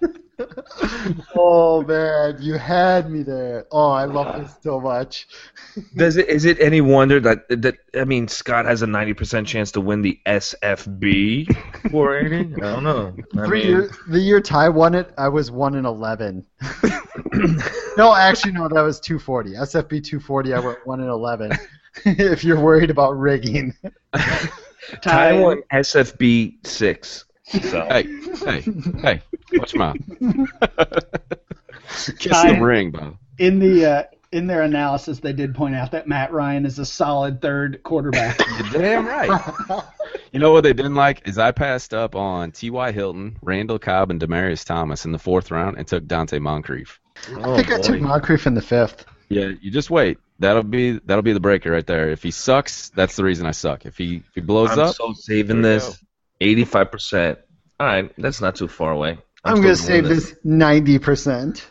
[1.36, 3.66] oh man, you had me there.
[3.72, 5.28] Oh, I love this so much.
[5.96, 9.72] Does it is it any wonder that that I mean Scott has a 90% chance
[9.74, 11.48] to win the SFB
[11.92, 12.56] 480?
[12.56, 13.16] I don't know.
[13.38, 16.46] I Three mean, year, the year Ty won it, I was one in eleven.
[17.98, 19.52] no, actually, no, that was two forty.
[19.52, 21.52] SFB two forty, I went one in eleven.
[22.06, 23.74] if you're worried about rigging,
[25.02, 27.26] Ty won SFB 6.
[27.52, 28.04] So hey,
[28.46, 28.62] hey,
[29.02, 29.22] hey,
[29.54, 29.98] watch your mouth.
[32.20, 33.18] Kiss Ty- the ring, Bob.
[33.38, 36.86] in the uh, in their analysis, they did point out that Matt Ryan is a
[36.86, 38.40] solid third quarterback.
[38.72, 39.84] You're damn right.
[40.32, 42.92] You know what they didn't like is I passed up on T.Y.
[42.94, 47.00] Hilton, Randall Cobb, and Demaryius Thomas in the fourth round and took Donte Moncrief.
[47.32, 49.06] oh, I think I took Moncrief in the fifth.
[49.28, 50.18] Yeah, you just wait.
[50.40, 52.10] That'll be that'll be the breaker right there.
[52.10, 53.86] If he sucks, that's the reason I suck.
[53.86, 56.04] If he if he blows I'm up, so saving there you this
[56.42, 57.38] 85%.
[57.80, 59.18] All right, that's not too far away.
[59.44, 61.68] I'm, still gonna say this ninety percent.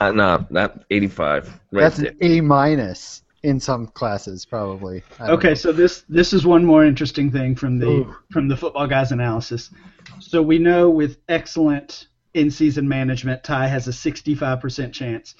[0.00, 1.60] Uh, no, not 85.
[1.70, 2.10] Right That's there.
[2.10, 5.02] an A minus in some classes, probably.
[5.20, 5.54] Okay, know.
[5.54, 8.16] so this this is one more interesting thing from the Ooh.
[8.30, 9.70] from the football guys analysis.
[10.18, 15.34] So we know with excellent in-season management, Ty has a 65% chance.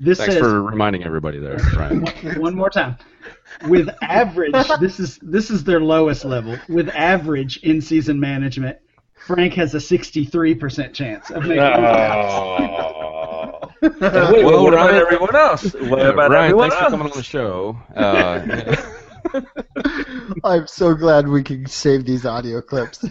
[0.00, 2.00] This thanks says for reminding everybody there, Ryan.
[2.22, 2.96] one, one more time.
[3.68, 6.58] With average, this is this is their lowest level.
[6.68, 8.78] With average in-season management,
[9.14, 12.72] Frank has a 63% chance of making the playoffs.
[14.32, 15.72] Wait, Well, what about everyone else?
[15.72, 17.78] What Yeah, about Ryan, everyone thanks for coming on the show.
[17.96, 18.76] Uh,
[20.44, 23.04] I'm so glad we can save these audio clips.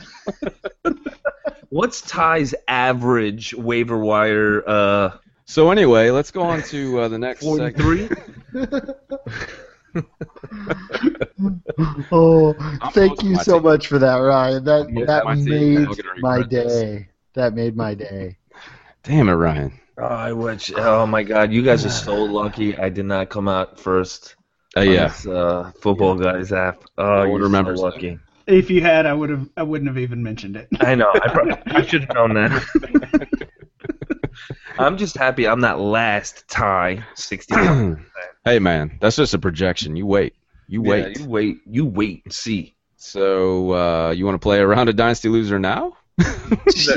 [1.70, 4.68] What's Ty's average waiver wire?
[4.68, 7.78] Uh, so anyway, let's go on to uh, the next segment.
[7.78, 8.10] 43.
[12.12, 12.54] oh,
[12.92, 13.64] thank you so team.
[13.64, 14.64] much for that, Ryan.
[14.64, 15.88] That I'm that my made
[16.20, 16.82] my regret this.
[16.82, 17.08] day.
[17.34, 18.38] That made my day.
[19.04, 19.80] Damn it, Ryan.
[19.98, 20.72] Oh, I wish.
[20.76, 22.78] Oh my God, you guys are so lucky.
[22.78, 24.36] I did not come out first.
[24.76, 26.84] Uh, yeah, this, uh, football guys app.
[26.98, 27.96] Oh, one you're remembers so that.
[27.96, 28.20] lucky.
[28.48, 30.68] If you had, I would have I wouldn't have even mentioned it.
[30.80, 31.12] I know.
[31.14, 33.48] I, prob- I should have known that.
[34.84, 37.56] I'm just happy I'm not last tie 60.
[38.46, 39.96] hey man, that's just a projection.
[39.96, 40.36] You wait.
[40.68, 41.18] You wait.
[41.18, 41.58] Yeah, you wait.
[41.66, 42.76] You wait and see.
[42.98, 45.98] So uh, you want to play around a round of Dynasty Loser now?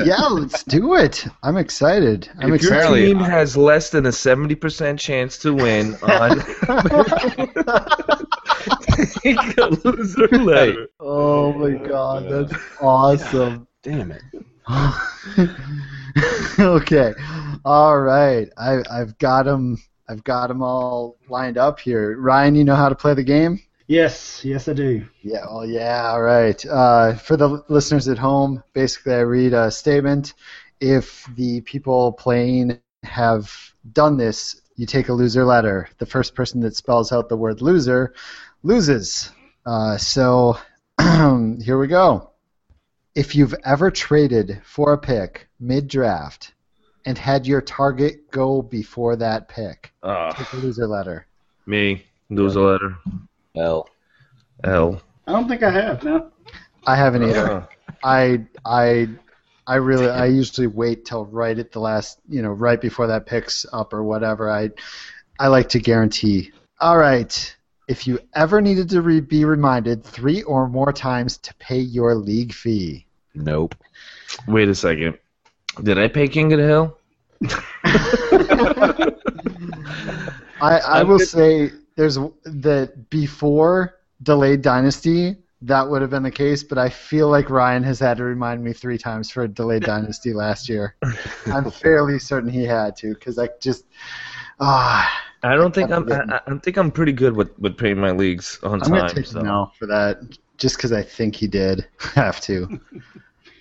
[0.05, 1.25] yeah, let's do it.
[1.41, 2.29] I'm excited.
[2.39, 2.77] I'm if excited.
[2.77, 6.39] Apparently- team has less than a 70% chance to win on
[9.23, 10.87] take a loser letter.
[10.99, 13.67] oh my god, that's awesome.
[13.81, 14.21] Damn it.
[16.59, 17.13] okay,
[17.65, 18.49] all right.
[18.57, 19.77] I I've got them.
[20.09, 22.17] I've got them all lined up here.
[22.19, 23.59] Ryan, you know how to play the game.
[23.87, 25.05] Yes, yes, I do.
[25.21, 26.65] Yeah, well, yeah, all right.
[26.65, 30.33] Uh, for the listeners at home, basically, I read a statement.
[30.81, 33.51] If the people playing have
[33.93, 35.89] done this, you take a loser letter.
[35.99, 38.13] The first person that spells out the word loser
[38.61, 39.31] loses.
[39.65, 40.57] Uh, so
[40.99, 42.31] here we go.
[43.17, 46.53] If you've ever traded for a pick mid draft
[47.03, 51.25] and had your target go before that pick, Uh, take a loser letter.
[51.65, 52.95] me lose a letter.
[53.55, 53.89] L.
[54.63, 55.01] L.
[55.25, 56.03] I don't think I have.
[56.03, 56.29] No.
[56.85, 57.51] I haven't either.
[57.51, 57.65] Uh,
[58.03, 59.09] I I
[59.65, 63.25] I really I usually wait till right at the last you know right before that
[63.25, 64.51] picks up or whatever.
[64.51, 64.69] I
[65.39, 66.51] I like to guarantee.
[66.79, 67.55] All right.
[67.87, 72.13] If you ever needed to re- be reminded three or more times to pay your
[72.13, 73.06] league fee,
[73.43, 73.75] Nope.
[74.47, 75.17] wait a second.
[75.83, 76.97] Did I pay King of the Hill?
[80.61, 86.63] I, I will say there's that before delayed dynasty that would have been the case,
[86.63, 90.33] but I feel like Ryan has had to remind me three times for delayed dynasty
[90.33, 90.95] last year.
[91.47, 93.85] I'm fairly certain he had to because I just
[94.59, 95.23] ah.
[95.43, 96.03] I don't think I'm.
[96.03, 96.31] forgetting.
[96.31, 99.15] I, I think I'm pretty good with, with paying my leagues on I'm gonna time.
[99.15, 99.39] take so.
[99.39, 100.19] a no for that,
[100.57, 102.79] just because I think he did have to.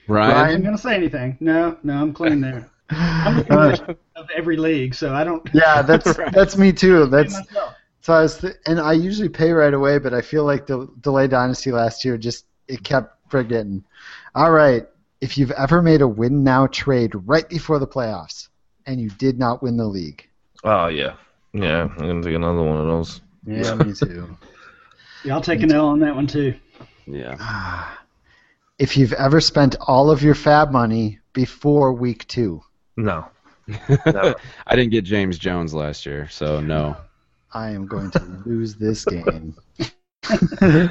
[0.08, 0.36] Ryan.
[0.36, 1.36] I ain't gonna say anything.
[1.40, 2.68] No, no, I'm clean there.
[2.90, 5.48] I'm the commissioner of every league, so I don't.
[5.52, 6.32] yeah, that's Right.
[6.32, 7.06] that's me too.
[7.06, 7.36] That's
[8.00, 10.88] so I was, th- and I usually pay right away, but I feel like the
[11.00, 13.84] delay dynasty last year just it kept forgetting.
[14.36, 14.86] All right,
[15.20, 18.48] if you've ever made a win now trade right before the playoffs
[18.86, 20.28] and you did not win the league,
[20.62, 21.14] Oh yeah,
[21.52, 21.82] yeah.
[21.82, 23.20] I'm gonna take another one of those.
[23.46, 24.36] yeah, me too.
[25.24, 26.54] Yeah, I'll take an L on that one too.
[27.04, 27.34] Yeah.
[27.40, 27.98] Ah.
[28.78, 32.62] If you've ever spent all of your fab money before week two,
[32.96, 33.26] No.
[33.66, 34.34] Never.
[34.66, 36.96] I didn't get James Jones last year, so no.
[37.52, 39.56] I am going to lose this game.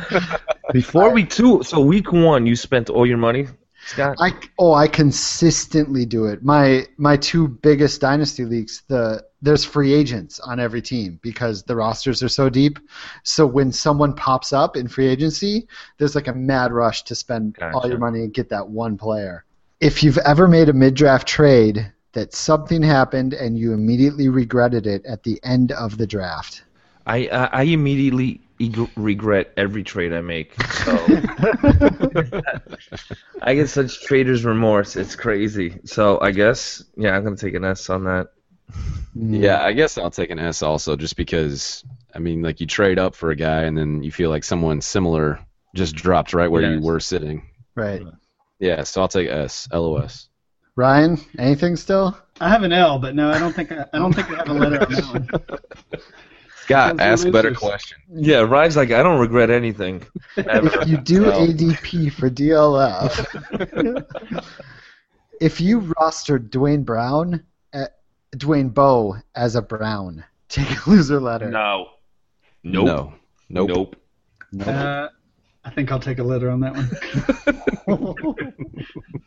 [0.74, 3.48] Before week two, so week one, you spent all your money,
[3.86, 4.18] Scott.
[4.20, 6.44] I oh I consistently do it.
[6.44, 11.76] My my two biggest dynasty leagues, the there's free agents on every team because the
[11.76, 12.80] rosters are so deep.
[13.24, 15.68] So when someone pops up in free agency,
[15.98, 19.46] there's like a mad rush to spend all your money and get that one player.
[19.80, 25.06] If you've ever made a mid-draft trade that something happened and you immediately regretted it
[25.06, 26.64] at the end of the draft.
[27.06, 30.60] I I, I immediately eg- regret every trade I make.
[30.64, 30.94] So
[33.42, 34.96] I get such trader's remorse.
[34.96, 35.80] It's crazy.
[35.86, 38.30] So I guess yeah, I'm gonna take an S on that.
[39.16, 43.00] Yeah, I guess I'll take an S also, just because I mean, like you trade
[43.00, 45.40] up for a guy, and then you feel like someone similar
[45.74, 46.84] just dropped right where you Yes.
[46.84, 47.50] were sitting.
[47.76, 48.02] Right.
[48.60, 49.68] Yeah, so I'll take S.
[49.72, 50.30] LOS.
[50.78, 52.18] Ryan, anything still?
[52.42, 54.50] I have an L, but no, I don't think I, I don't think I have
[54.50, 55.30] a letter on that one.
[56.64, 57.60] Scott, Because ask a better losers.
[57.62, 57.98] question.
[58.14, 60.04] Yeah, Ryan's like I don't regret anything.
[60.36, 60.82] Ever.
[60.82, 61.48] If you do Well.
[61.48, 64.06] ADP for DLF,
[65.42, 67.44] if you roster Dwayne Brown,
[68.36, 71.50] Dwayne Bowe as a Brown, take a loser letter.
[71.50, 71.88] No.
[72.64, 72.86] Nope.
[72.86, 73.14] No.
[73.50, 73.70] Nope.
[73.70, 73.96] Nope.
[74.52, 74.68] Nope.
[74.68, 75.08] Uh,
[75.64, 76.90] I think I'll take a letter on that one.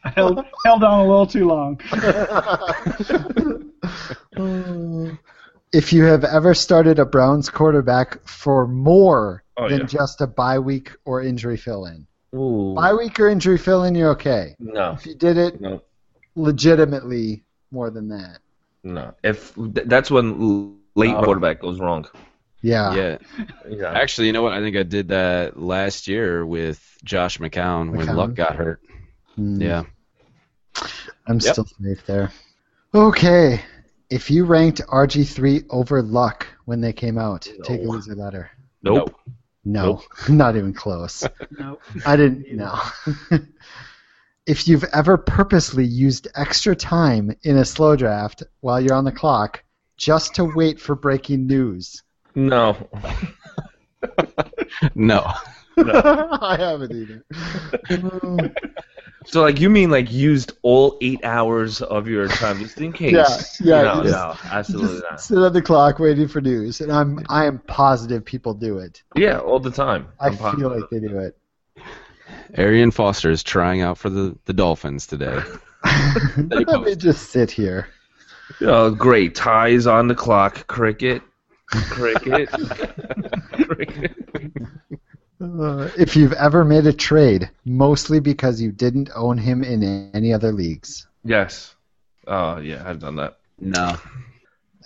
[0.05, 1.81] I held, held on a little too long.
[5.73, 9.87] if you have ever started a Browns quarterback for more Oh, than yeah.
[9.87, 12.75] just a bye week or injury fill in, Ooh.
[12.77, 14.55] bye week or injury fill in, you're okay.
[14.61, 14.93] No.
[14.93, 15.83] If you did it No.
[16.37, 17.43] legitimately
[17.73, 18.39] more than that,
[18.85, 19.15] No.
[19.23, 21.23] If th- that's when late Oh.
[21.23, 22.07] quarterback goes wrong.
[22.63, 22.95] yeah.
[22.95, 23.19] Yeah.
[23.69, 23.93] Yeah.
[23.93, 24.53] Actually, you know what?
[24.53, 28.81] I think I did that last year with Josh McCown, when Luck got hurt.
[29.37, 29.61] Hmm.
[29.61, 29.83] Yeah.
[31.27, 31.43] I'm Yep.
[31.43, 32.31] still safe there.
[32.95, 33.61] Okay.
[34.11, 38.51] If you ranked RG3 over Luck when they came out, take a loser letter.
[38.83, 39.15] Nope.
[39.65, 41.27] No, not even close.
[41.59, 41.79] No.
[42.07, 42.51] I didn't.
[42.57, 42.79] No.
[44.49, 49.13] if you've ever purposely used extra time in a slow draft while you're on the
[49.13, 49.63] clock
[49.97, 52.03] just to wait for breaking news,
[52.35, 52.77] No.
[54.95, 55.33] No.
[55.79, 57.25] I haven't either.
[59.27, 63.13] So like you mean like used all eight hours of your time just in case?
[63.61, 65.21] Yeah, yeah, No, just- no, absolutely Just not.
[65.21, 69.03] sit on the clock waiting for news, and I'm I am positive people do it.
[69.17, 70.09] Yeah, all the time.
[70.21, 70.73] I I'm feel positive.
[70.73, 71.37] like they do it.
[72.57, 75.41] Arian Foster is trying out for the, the Dolphins today.
[76.37, 77.89] Let me just sit here.
[78.61, 79.35] Oh, great.
[79.35, 80.67] Ty's on the clock.
[80.67, 81.23] Cricket.
[81.71, 82.49] Cricket.
[83.53, 84.13] Cricket.
[85.41, 90.33] Uh, if you've ever made a trade, mostly because you didn't own him in any
[90.33, 91.07] other leagues.
[91.25, 91.77] Yes.
[92.27, 93.39] Oh, yeah, I've done that.
[93.61, 93.97] No.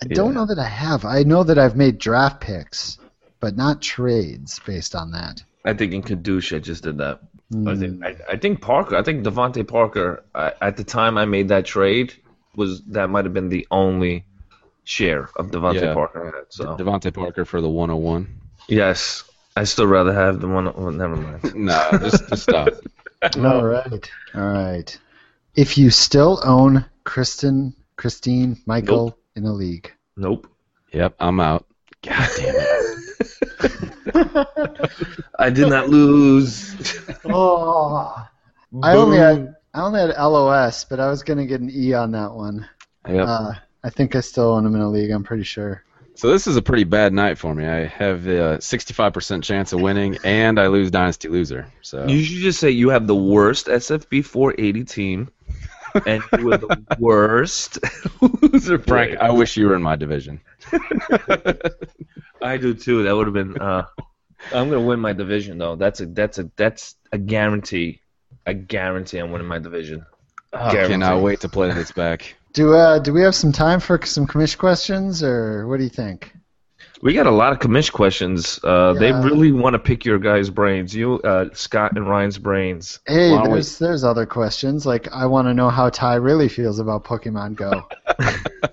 [0.01, 1.05] I don't know that I have.
[1.05, 2.99] I know that I've made draft picks,
[3.39, 5.43] but not trades based on that.
[5.65, 7.21] I think in Kadusha I just did that.
[7.53, 7.79] I Hmm.
[7.79, 8.95] think I, I think Parker.
[8.95, 10.23] I think DeVante Parker.
[10.33, 12.13] I, at the time I made that trade,
[12.55, 14.25] was that might have been the only
[14.85, 15.93] share of DeVante Yeah.
[15.93, 16.45] Parker I had.
[16.49, 18.27] So DeVante Parker for the 101.
[18.67, 19.23] yes,
[19.55, 20.65] I still rather have the one.
[20.65, 21.41] Well, never mind.
[21.55, 22.69] no, just, just stop.
[23.37, 24.11] All right.
[24.35, 24.99] All right.
[25.55, 29.19] If you still own Kristen, Christine, Michael Nope.
[29.35, 30.47] in a league, Nope.
[30.91, 31.65] Yep, I'm out.
[32.03, 33.89] God damn it.
[35.39, 36.75] I did not lose.
[37.25, 38.27] oh,
[38.81, 42.11] I only had I only had LOS, but I was gonna get an E on
[42.11, 42.67] that one.
[43.07, 43.27] Yep.
[43.27, 43.51] Uh,
[43.83, 45.11] I think I still own him in a league.
[45.11, 45.83] I'm pretty sure.
[46.15, 47.65] So this is a pretty bad night for me.
[47.65, 51.65] I have a 65% chance of winning, and I lose Dynasty Loser.
[51.81, 55.31] So You should just say you have the worst SFB 480 team,
[56.05, 57.79] and you are the worst
[58.21, 58.79] loser.
[58.79, 59.23] Frank, player.
[59.23, 60.41] I wish you were in my division.
[62.41, 63.03] I do too.
[63.03, 63.57] That would have been.
[63.59, 63.85] Uh,
[64.51, 65.75] I'm gonna win my division though.
[65.75, 68.01] That's a that's a that's a guarantee.
[68.45, 70.05] A guarantee I'm winning my division.
[70.51, 72.35] I cannot wait to play this back.
[72.53, 75.89] Do uh do we have some time for some commission questions, or what do you
[75.89, 76.33] think?
[77.03, 78.59] We got a lot of commish questions.
[78.63, 80.95] Uh, They really want to pick your guys' brains.
[80.95, 83.01] You, uh, Scott and Ryan's brains.
[83.05, 84.85] Hey, Why don't we- there's there's other questions.
[84.85, 87.87] Like I want to know how Ty really feels about Pokemon Go.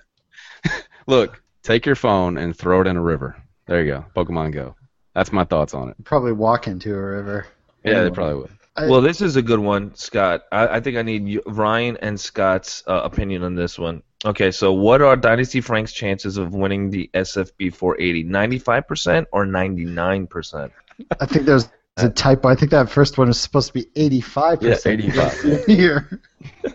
[1.06, 3.36] Look, take your phone and throw it in a river.
[3.66, 4.04] There you go.
[4.16, 4.76] Pokemon Go.
[5.14, 5.96] That's my thoughts on it.
[6.04, 7.46] Probably walk into a river.
[7.84, 8.50] Yeah, they probably would.
[8.76, 10.42] I- Well, this is a good one, Scott.
[10.52, 14.02] I, I think I need you, Ryan and Scott's uh, opinion on this one.
[14.24, 18.24] Okay, so what are Dynasty Frank's chances of winning the SFB 480?
[18.24, 20.70] 95% or 99%?
[21.18, 22.48] I think there's a typo.
[22.48, 25.00] I think that first one is supposed to be 85 Yeah, percent.
[25.04, 25.64] 85.
[25.66, 26.20] Here.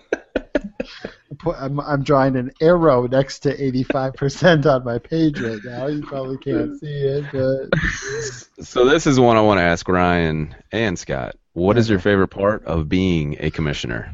[1.58, 5.86] I'm, I'm drawing an arrow next to 85% on my page right now.
[5.88, 10.56] You probably can't see it, but So this is one I want to ask Ryan
[10.72, 11.36] and Scott.
[11.54, 14.14] What is your favorite part of being a commissioner?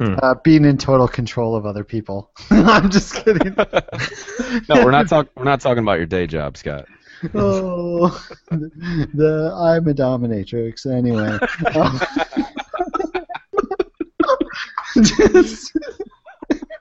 [0.00, 2.30] Uh, being in total control of other people.
[2.50, 3.54] I'm just kidding.
[4.68, 5.30] No, we're not talking.
[5.36, 6.86] We're not talking about your day job, Scott.
[7.34, 8.08] Oh,
[8.50, 11.38] the I'm a dominatrix anyway.
[15.02, 15.76] Just,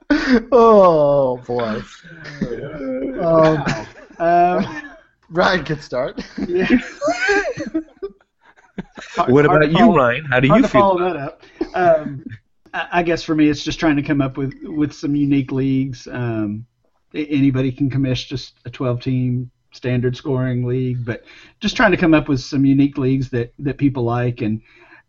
[0.51, 1.81] oh boy.
[3.21, 3.63] Um,
[4.19, 4.91] Um,
[5.29, 6.23] Ryan can start.
[6.47, 6.67] yeah.
[9.27, 10.25] What about you, Ryan?
[10.25, 10.81] How do hard you to feel?
[10.81, 11.43] follow that up.
[11.75, 12.23] Um,
[12.73, 16.07] I guess for me, it's just trying to come up with with some unique leagues.
[16.07, 16.65] Um,
[17.13, 21.23] anybody can commish just a 12 team standard scoring league, but
[21.59, 24.61] just trying to come up with some unique leagues that that people like and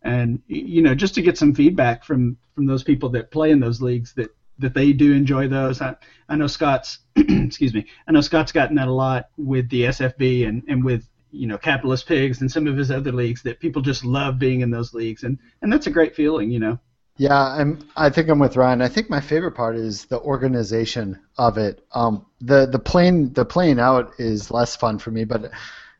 [0.03, 3.59] and you know just to get some feedback from from those people that play in
[3.59, 4.29] those leagues that
[4.59, 5.81] that they do enjoy those.
[5.81, 5.95] I,
[6.27, 7.85] I know Scott's excuse me.
[8.07, 11.57] I know Scott's gotten that a lot with the SFB and and with you know
[11.57, 14.93] capitalist pigs and some of his other leagues that people just love being in those
[14.93, 16.79] leagues and and that's a great feeling you know
[17.19, 17.85] Yeah, I'm.
[17.97, 18.81] I think I'm with Ryan.
[18.81, 21.85] I think my favorite part is the organization of it.
[21.93, 25.51] Um, the the playing the playing out is less fun for me, but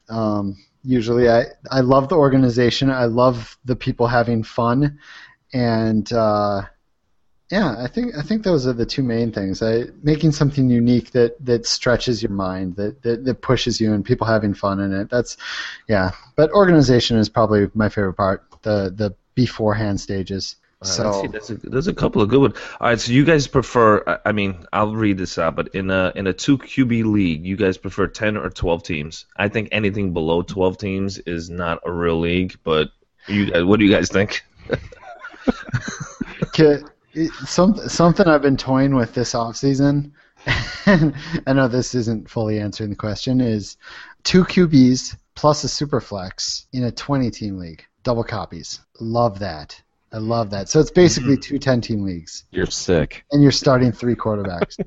[0.07, 2.89] um, usually I I love the organization.
[2.89, 4.97] I love the people having fun,
[5.53, 6.61] and uh,
[7.51, 9.61] yeah, I think I think those are the two main things.
[9.63, 14.05] I making something unique that that stretches your mind, that that, that pushes you, and
[14.05, 15.09] people having fun in it.
[15.09, 15.38] That's
[15.89, 16.11] yeah.
[16.38, 18.45] But organization is probably my favorite part.
[18.61, 20.57] The the beforehand stages.
[20.82, 22.56] So see, there's a, there's a couple of good ones.
[22.80, 24.02] All right, so you guys prefer?
[24.26, 27.58] I- mean, I'll read this out, but in a in a two QB league, you
[27.58, 29.26] guys prefer ten or twelve teams?
[29.36, 32.58] I think anything below twelve teams is not a real league.
[32.64, 32.92] But
[33.28, 34.42] you guys, what do you guys think?
[37.46, 40.12] Some, something I've been toying with this offseason,
[40.86, 41.14] and
[41.48, 43.78] I know this isn't fully answering the question, is
[44.24, 47.84] two QBs plus a super flex in a 20 team league.
[48.04, 48.80] Double copies.
[49.00, 49.82] Love that.
[50.12, 50.70] I love that.
[50.70, 53.24] So it's basically two 10 team leagues, You're sick.
[53.32, 54.78] and you're starting three quarterbacks.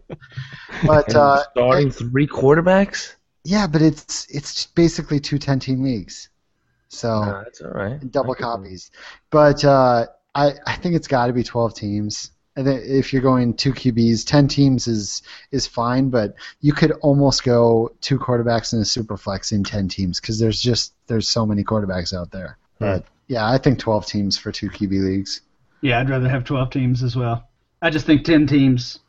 [0.87, 3.15] but uh, Starting three quarterbacks?
[3.45, 6.29] yeah, but it's it's basically two 10 team leagues.
[6.89, 8.11] So No, that's all right.
[8.11, 8.91] double copies.
[9.31, 12.31] But uh, I I think it's got to be 12 teams.
[12.55, 16.91] And then if you're going two QBs, 10 teams is is fine, but you could
[17.01, 21.29] almost go two quarterbacks and a super flex in 10 teams because there's just there's
[21.29, 22.59] so many quarterbacks out there.
[22.79, 25.41] But yeah, I think 12 teams for two QB leagues.
[25.81, 27.49] yeah i'd rather have 12 teams as well
[27.81, 29.01] i just think 10 teams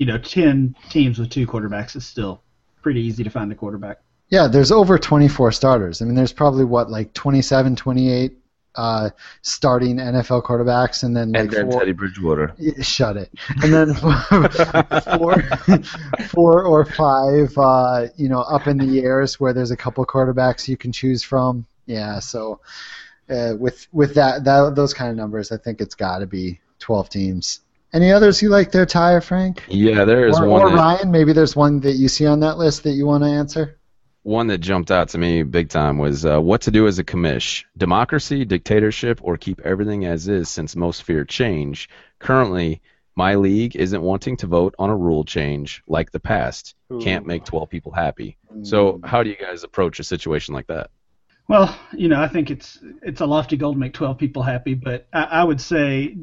[0.00, 2.42] you know 10 teams with two quarterbacks is still
[2.82, 3.98] pretty easy to find a quarterback
[4.30, 6.00] Yeah, there's over 24 starters.
[6.00, 8.32] I mean, there's probably what like 27, 28
[8.76, 9.10] uh,
[9.42, 12.54] starting NFL quarterbacks, and then like and then four, Teddy Bridgewater.
[12.80, 13.28] Shut it.
[13.62, 13.88] And then
[15.18, 15.34] four,
[16.28, 20.68] four or five, uh, you know, up in the airs where there's a couple quarterbacks
[20.68, 21.66] you can choose from.
[21.86, 22.60] Yeah, so
[23.30, 26.60] uh, with with that, that those kind of numbers, I think it's got to be
[26.80, 27.60] 12 teams.
[27.92, 29.64] Any others you like there, Ty or Frank?
[29.68, 30.62] Yeah, there is or, one.
[30.62, 33.24] or that- Ryan, maybe there's one that you see on that list that you want
[33.24, 33.78] to answer.
[34.22, 37.04] one that jumped out to me big time was uh, what to do as a
[37.04, 42.82] commish democracy dictatorship or keep everything as is since most fear change currently
[43.16, 47.44] my league isn't wanting to vote on a rule change like the past can't make
[47.44, 50.90] 12 people happy so how do you guys approach a situation like that
[51.50, 54.74] Well, you know, I think it's it's a lofty goal to make 12 people happy,
[54.74, 56.16] but I, I would say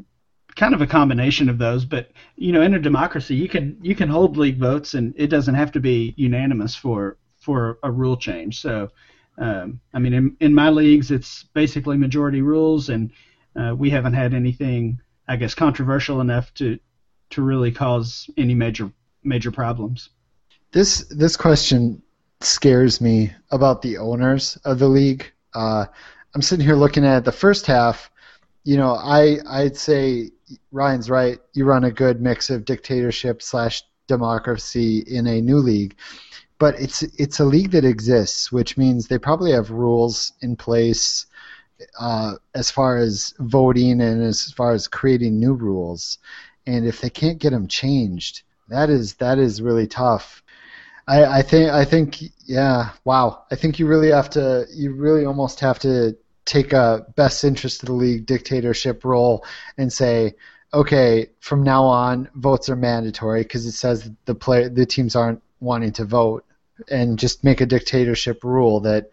[0.56, 1.84] kind of a combination of those.
[1.84, 5.28] But you know, in a democracy, you can you can hold league votes, and it
[5.28, 8.62] doesn't have to be unanimous for for a rule change.
[8.62, 8.90] So,
[9.38, 13.12] um, I mean, in, in my leagues, it's basically majority rules, and
[13.54, 16.80] uh, we haven't had anything, I guess, controversial enough to
[17.32, 18.94] to really cause any major
[19.26, 20.10] major problems.
[20.72, 22.02] This this question
[22.42, 25.32] scares me about the owners of the league.
[25.54, 25.86] Uh,
[26.36, 28.12] I'm sitting here looking at the first half.
[28.64, 30.32] You know, I I'd say
[30.72, 31.40] Ryan's right.
[31.54, 35.96] You run a good mix of dictatorship slash democracy in a new league,
[36.60, 41.26] but it's it's a league that exists, which means they probably have rules in place
[42.00, 46.18] uh, as far as voting and as far as creating new rules.
[46.66, 50.44] And if they can't get them changed, that is that is really tough.
[51.08, 53.46] I, I think I think yeah wow.
[53.50, 57.84] I think you really have to you really almost have to take a best interest
[57.84, 59.46] of the league dictatorship role
[59.78, 60.36] and say
[60.74, 65.42] okay from now on votes are mandatory because it says the play the teams aren't
[65.60, 66.44] wanting to vote.
[66.90, 69.10] And just make a dictatorship rule that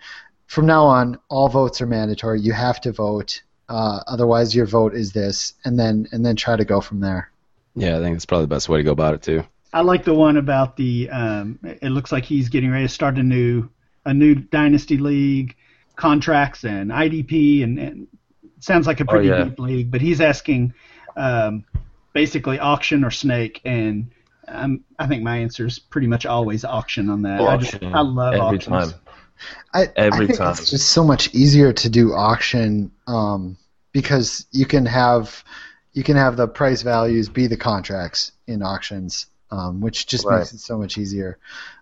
[0.47, 2.41] from now on all votes are mandatory.
[2.41, 3.41] You have to vote.
[3.71, 5.55] Uh, otherwise your vote is this.
[5.65, 7.31] And then and then try to go from there.
[7.77, 10.05] Yeah i think that's probably the best way to go about it too I like
[10.05, 11.11] the one about the.
[11.11, 13.69] Um, it looks like he's getting ready to start a new
[14.05, 15.57] a new dynasty league,
[15.97, 18.07] contracts and IDP, and, and
[18.61, 19.43] sounds like a pretty yeah.
[19.43, 19.91] deep league.
[19.91, 20.75] But he's asking
[21.17, 21.65] um,
[22.13, 24.13] basically auction or snake, and
[24.47, 27.41] um, I think my answer is pretty much always auction on that.
[27.41, 28.93] I, just, Auction I love every auctions.
[28.93, 29.01] time.
[29.73, 30.53] I, Every I think time.
[30.53, 33.57] It's just so much easier to do auction um,
[33.91, 35.43] because you can have
[35.93, 40.39] you can have the price values be the contracts in auctions, um, which just Right.
[40.39, 41.39] makes it so much easier.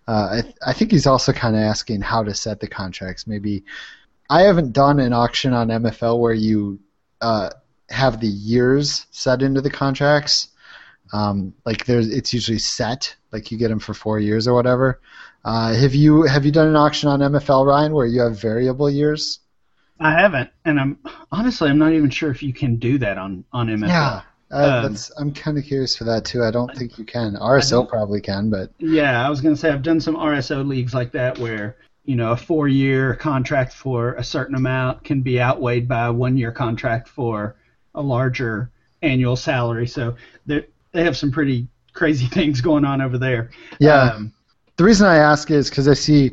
[0.09, 3.27] Uh, I, I think he's also kind of asking how to set the contracts.
[3.27, 3.65] Maybe
[4.31, 6.81] I haven't done an auction on MFL where you
[7.21, 7.51] uh,
[7.91, 10.49] have the years set into the contracts.
[11.13, 13.15] Um, like there's, it's usually set.
[13.33, 15.01] Like you get them for four years or whatever.
[15.45, 18.89] Uh, have you have you done an auction on MFL Ryan where you have variable
[18.91, 19.41] years?
[20.01, 20.99] I haven't, and I'm
[21.31, 23.89] honestly I'm not even sure if you can do that on on MFL.
[23.89, 24.23] Yeah,
[24.53, 26.45] uh, Um, that's, I'm kind of curious for that too.
[26.45, 27.35] I don't think you can.
[27.35, 30.95] RSO probably can, but Yeah, I was going to say I've done some RSO leagues
[30.95, 35.89] like that where you know a four-year contract for a certain amount can be outweighed
[35.89, 37.57] by a one-year contract for
[37.95, 38.71] a larger
[39.03, 39.87] annual salary.
[39.87, 43.51] So they they have some pretty crazy things going on over there.
[43.79, 44.13] yeah.
[44.15, 44.33] Um,
[44.77, 46.33] the reason I ask is because I see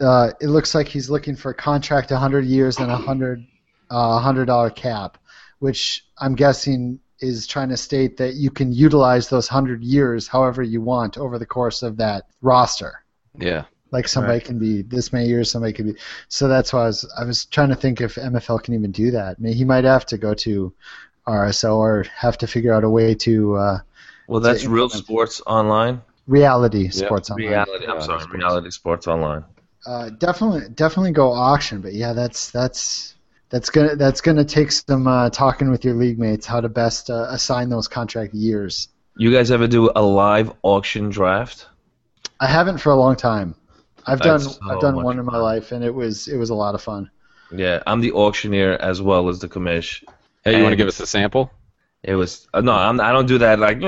[0.00, 3.46] uh, it looks like he's looking for a contract 100 years and a hundred
[3.90, 5.18] uh, hundred dollar cap,
[5.58, 10.62] which I'm guessing is trying to state that you can utilize those hundred years however
[10.62, 13.04] you want over the course of that roster.
[13.38, 15.96] yeah Like somebody can be this many years, somebody could be.
[16.28, 19.12] So that's why I was I was trying to think if MFL can even do
[19.12, 19.36] that.
[19.38, 20.74] I mean, he might have to go to
[21.26, 23.78] RSO or have to figure out a way to uh,
[24.28, 26.02] Well, that's to Real Sports Online.
[26.26, 27.64] reality sports online.
[27.64, 27.86] Reality.
[27.86, 28.44] I'm Reality sorry, Sports.
[28.44, 29.44] Reality Sports Online.
[29.86, 31.80] Uh, definitely, definitely go auction.
[31.80, 33.15] But yeah, that's that's
[33.48, 37.10] that's gonna that's gonna take some uh, talking with your league mates how to best
[37.10, 38.88] uh, assign those contract years.
[39.16, 41.66] You guys ever do a live auction draft?
[42.40, 43.54] I haven't for a long time.
[44.06, 45.42] I've done so I've done one in my fun.
[45.42, 47.10] life, and it was it was a lot of fun.
[47.52, 50.02] Yeah, I'm the auctioneer as well as the commish.
[50.44, 51.50] hey you want to give us a sample
[52.02, 53.58] It was uh, no, I'm, I don't do that.
[53.58, 53.76] Like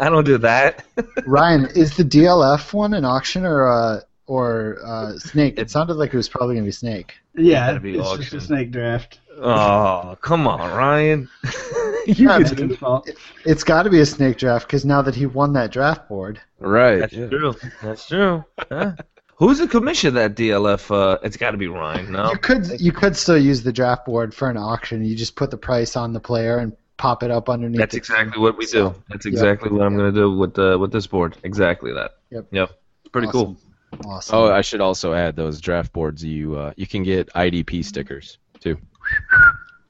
[0.00, 0.84] I don't do that.
[1.26, 4.00] Ryan, is the DLF one an auction or uh,
[4.32, 5.58] or uh, snake?
[5.58, 7.14] It sounded like it was probably gonna be snake.
[7.36, 9.20] yeah, gotta be it's just a snake draft.
[9.36, 11.28] Oh, come on, Ryan.
[12.06, 12.76] you Yeah, could man.
[12.76, 13.10] fault.
[13.44, 16.40] It's got to be a snake draft because now that he won that draft board,
[16.60, 17.28] right That's yeah.
[17.28, 17.54] true.
[17.82, 18.44] That's true.
[18.70, 18.92] Huh?
[19.36, 20.90] Who's the commissioner that DLF?
[20.94, 22.12] Uh, it's got to be Ryan.
[22.12, 22.30] No.
[22.30, 25.04] you could you could still use the draft board for an auction.
[25.04, 27.78] You just put the price on the player and pop it up underneath.
[27.80, 28.94] That's the exactly what we do.
[29.08, 31.36] That's exactly what I'm going to do with uh, with this board.
[31.42, 32.12] Exactly that.
[32.30, 32.46] Yep.
[32.52, 32.70] Yep.
[33.10, 33.40] Pretty Awesome.
[33.40, 33.56] cool.
[34.04, 34.36] Awesome.
[34.36, 36.24] Oh, I should also add those draft boards.
[36.24, 38.78] You uh, you can get IDP stickers too.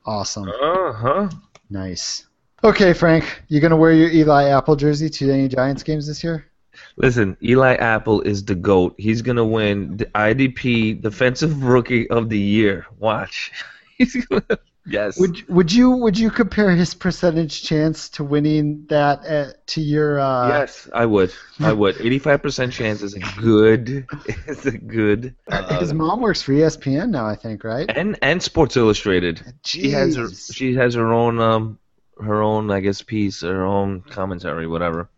[0.07, 0.49] awesome.
[0.49, 1.29] Uh huh.
[1.71, 2.27] Nice.
[2.65, 6.47] Okay, Frank, you gonna wear your Eli Apple jersey to any Giants games this year?
[6.97, 8.95] Listen, Eli Apple is the GOAT.
[8.99, 12.87] He's going to win the IDP Defensive Rookie of the Year.
[12.99, 13.53] Watch.
[13.99, 15.19] He's gonna, yes.
[15.19, 20.19] Would would you would you compare his percentage chance to winning that at, to your?
[20.21, 21.33] Uh, yes, I would.
[21.61, 21.97] I would.
[21.97, 24.07] 85% chance is a good.
[24.47, 25.35] Is a good.
[25.81, 27.91] His Uh, mom works for ESPN now, I think, right?
[27.95, 29.41] and and Sports Illustrated.
[29.65, 30.29] She has her.
[30.31, 31.79] She has her own um
[32.21, 35.09] her own I guess piece, her own commentary, whatever,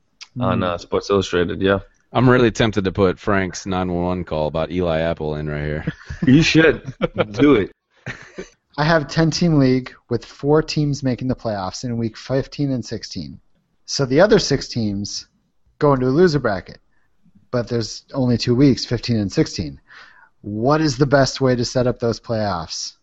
[0.41, 0.65] on Hmm.
[0.65, 1.61] uh, Sports Illustrated.
[1.63, 1.81] Yeah.
[2.13, 5.85] I'm really tempted to put Frank's 911 call about Eli Apple in right here.
[6.25, 6.95] You should
[7.33, 7.73] do it.
[8.77, 12.85] I have 10 team league with four teams making the playoffs in week 15 and
[12.85, 13.41] 16.
[13.87, 15.29] So the other six teams
[15.79, 16.79] go into a loser bracket.
[17.51, 19.81] But there's only two weeks, 15 and 16.
[20.41, 22.95] What is the best way to set up those playoffs?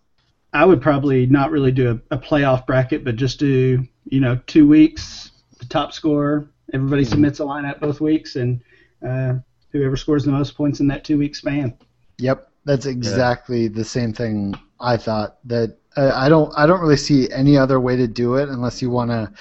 [0.54, 4.40] I would probably not really do a, a playoff bracket, but just do you know
[4.48, 6.50] two weeks, the top scorer.
[6.74, 8.62] Everybody submits a lineup both weeks, and
[9.08, 9.36] uh,
[9.72, 11.78] whoever scores the most points in that two week span.
[12.18, 15.38] Yep, that's exactly the same thing I thought.
[15.46, 18.82] That uh, I don't I don't really see any other way to do it unless
[18.82, 19.32] you want to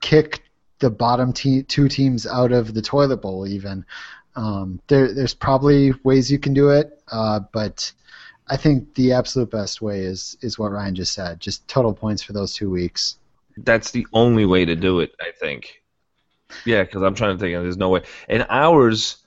[0.00, 0.42] kick
[0.78, 3.46] the bottom te- two teams out of the toilet bowl.
[3.46, 3.84] Even
[4.36, 7.92] um, there there's probably ways you can do it, uh, but
[8.48, 11.40] I think the absolute best way is is what Ryan just said.
[11.40, 13.18] Just total points for those two weeks.
[13.56, 15.82] That's the only way to do it, I think.
[16.64, 17.54] Yeah, because I'm trying to think.
[17.54, 18.02] There's no way.
[18.28, 19.18] In ours,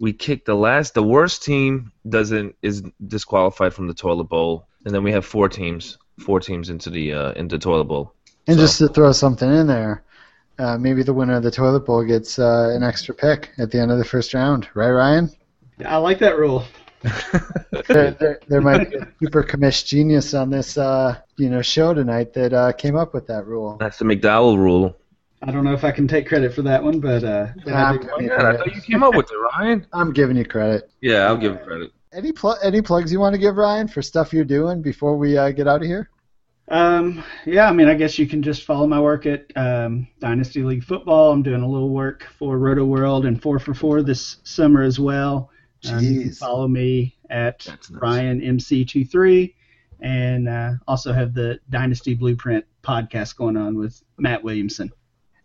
[0.00, 0.94] we kick the last.
[0.94, 5.48] The worst team doesn't is disqualified from the toilet bowl, and then we have four
[5.48, 8.14] teams, four teams into the uh, into toilet bowl.
[8.48, 10.02] And So- just to throw something in there,
[10.58, 13.78] uh, maybe the winner of the toilet bowl gets uh, an extra pick at the
[13.78, 15.30] end of the first round, right, Ryan?
[15.78, 16.64] yeah, I like that rule.
[17.88, 21.94] there, there, there might be a super commish genius on this uh, you know show
[21.94, 23.76] tonight that uh, came up with that rule.
[23.80, 24.96] That's the McDowell rule.
[25.42, 27.90] I don't know if I can take credit for that one, but uh, but I
[27.90, 28.74] I'm, giving you Yeah, I thought credit.
[28.76, 29.86] you came up with it, Ryan.
[29.92, 30.90] I'm giving you credit.
[31.00, 31.92] Yeah, I'll give him credit.
[32.12, 35.38] Any pl- any plugs you want to give Ryan for stuff you're doing before we
[35.38, 36.10] uh, get out of here?
[36.68, 40.62] Um, yeah, I mean, I guess you can just follow my work at um, Dynasty
[40.62, 41.32] League Football.
[41.32, 45.50] I'm doing a little work for Rotoworld and 4 for 4 this summer as well.
[45.88, 48.00] Um, you can follow me at That's nice.
[48.00, 49.54] Ryan MC23
[50.00, 54.92] and uh, also have the Dynasty Blueprint podcast going on with Matt Williamson.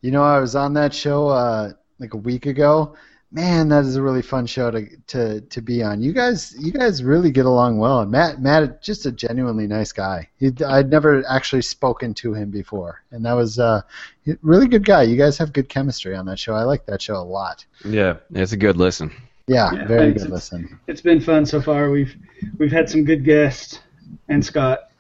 [0.06, 2.96] You know, I was on that show uh, like a week ago.
[3.32, 6.00] Man, that is a really fun show to, to, to be on.
[6.00, 8.02] You guys, you guys really get along well.
[8.02, 10.30] And Matt, Matt, just a genuinely nice guy.
[10.38, 13.82] He, I'd never actually spoken to him before, and that was uh,
[14.28, 15.02] a really good guy.
[15.02, 16.54] You guys have good chemistry on that show.
[16.54, 17.66] I like that show a lot.
[17.84, 18.18] Yeah.
[18.32, 19.12] It's a good listen.
[19.48, 20.22] Yeah, Yeah, very thanks.
[20.24, 20.80] good listen.
[20.86, 21.90] It's been fun so far.
[21.90, 22.16] We've
[22.60, 23.80] we've had some good guests
[24.30, 24.92] and Scott.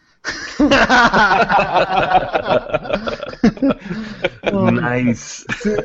[4.43, 5.43] Um, nice.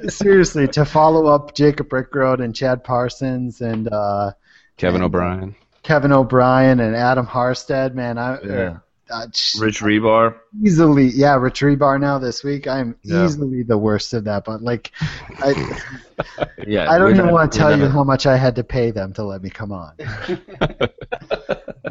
[0.08, 4.32] Seriously, to follow up Jacob Rickrode and Chad Parsons and uh,
[4.76, 5.56] Kevin And- O'Brien.
[5.82, 8.76] Kevin O'Brien and Adam Harstad, man, I Yeah.
[9.10, 9.26] Uh,
[9.58, 10.36] Rich Hribar.
[10.64, 12.66] easily, yeah, Rich Hribar now this week.
[12.68, 13.24] I'm Yeah.
[13.24, 14.92] easily the worst of that, but like,
[15.38, 15.78] I,
[16.66, 16.90] Yeah.
[16.90, 18.90] I don't even not- want to tell you not- how much I had to pay
[18.90, 19.94] them to let me come on.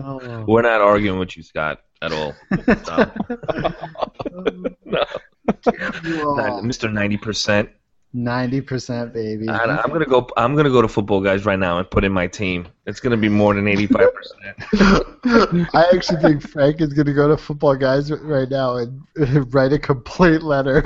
[0.01, 0.45] Oh.
[0.47, 2.34] We're not arguing with you, Scott, at all.
[4.86, 5.03] No.
[5.65, 6.61] no.
[6.63, 6.91] Mr.
[6.91, 7.70] Ninety Percent.
[8.12, 9.47] Ninety percent, baby.
[9.47, 10.28] I'm gonna go.
[10.36, 12.68] I'm gonna go to football guys right now and put in my team.
[12.88, 15.10] It's gonna be more than eighty-five percent.
[15.74, 19.03] I actually think Frank is going to go to football guys right now and
[19.53, 20.86] write a complete letter.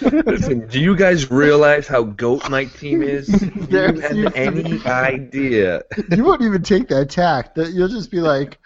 [0.00, 3.26] Listen, do you guys realize how goat my team is?
[3.28, 5.82] Do you have any idea?
[6.10, 7.54] you won't even take that tack.
[7.54, 8.58] That you'll just be like,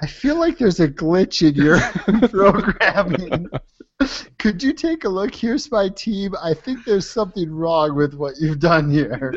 [0.00, 1.80] I feel like there's a glitch in your
[2.28, 3.48] programming.
[4.38, 5.34] Could you take a look?
[5.34, 6.34] Here's my team.
[6.42, 9.32] I think there's something wrong with what you've done here.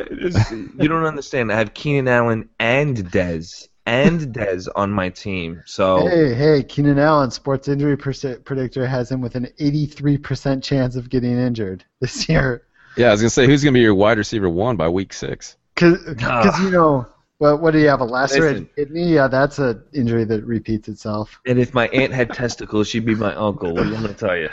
[0.52, 1.52] You don't understand.
[1.52, 5.64] I have Keenan Allen and Dez and Dez on my team.
[5.66, 11.10] So Hey, hey, Keenan Allen, sports injury predictor, has him with an 83% chance of
[11.10, 12.64] getting injured this year.
[12.98, 15.56] Yeah, I was gonna say who's gonna be your wide receiver one by week six.
[15.76, 16.64] Because, Ah.
[16.64, 17.06] you know,
[17.40, 18.02] what, what do you have?
[18.02, 18.70] A lacerated Listen.
[18.76, 19.14] kidney?
[19.14, 21.40] Yeah, that's an injury that repeats itself.
[21.46, 23.74] And if my aunt had testicles, she'd be my uncle.
[23.74, 24.50] What do you want to tell you?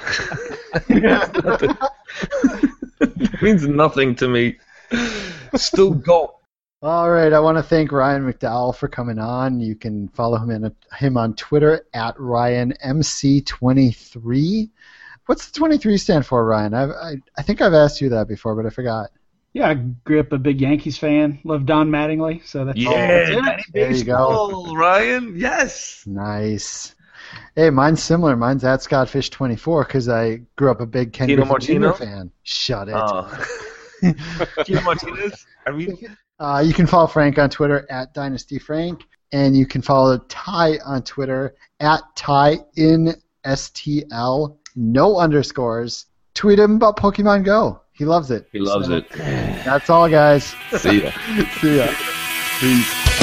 [3.01, 4.59] it means nothing to me.
[5.55, 6.41] Still go.
[6.83, 9.59] All right, I want to thank Ryan McDowell for coming on.
[9.59, 14.71] You can follow him in him on Twitter at RyanMC23.
[15.25, 16.75] What's the 23 stand for, Ryan?
[16.75, 19.09] I've, I I think I've asked you that before, but I forgot.
[19.55, 21.39] Yeah, I grew up a big Yankees fan.
[21.45, 23.35] Love Don Mattingly, so that's Yeah, that's it.
[23.37, 24.49] Donnie There you go.
[24.51, 25.35] Baseball, Ryan.
[25.37, 26.03] Yes.
[26.07, 26.95] Nice.
[27.55, 28.37] Hey, mine's similar.
[28.37, 31.81] Mine's at Scottfish24 because I grew up a big Ken Tino Griffey Jr.
[31.81, 31.93] Martino?
[31.93, 32.31] fan.
[32.43, 32.95] Shut it.
[32.97, 33.47] Oh.
[34.65, 35.47] Tino Martinez.
[35.67, 35.97] I mean,
[36.41, 40.79] Uh, you can follow Frank on Twitter at Dynasty Frank, and you can follow Ty
[40.85, 43.15] on Twitter at Ty in
[43.47, 46.07] STL, no underscores.
[46.35, 47.81] Tweet him about Pokemon Go.
[47.97, 48.49] He loves it.
[48.53, 49.09] he loves So, it.
[49.65, 50.55] That's all, guys.
[50.77, 51.11] See ya.
[51.61, 51.87] See ya.
[52.59, 53.14] Peace.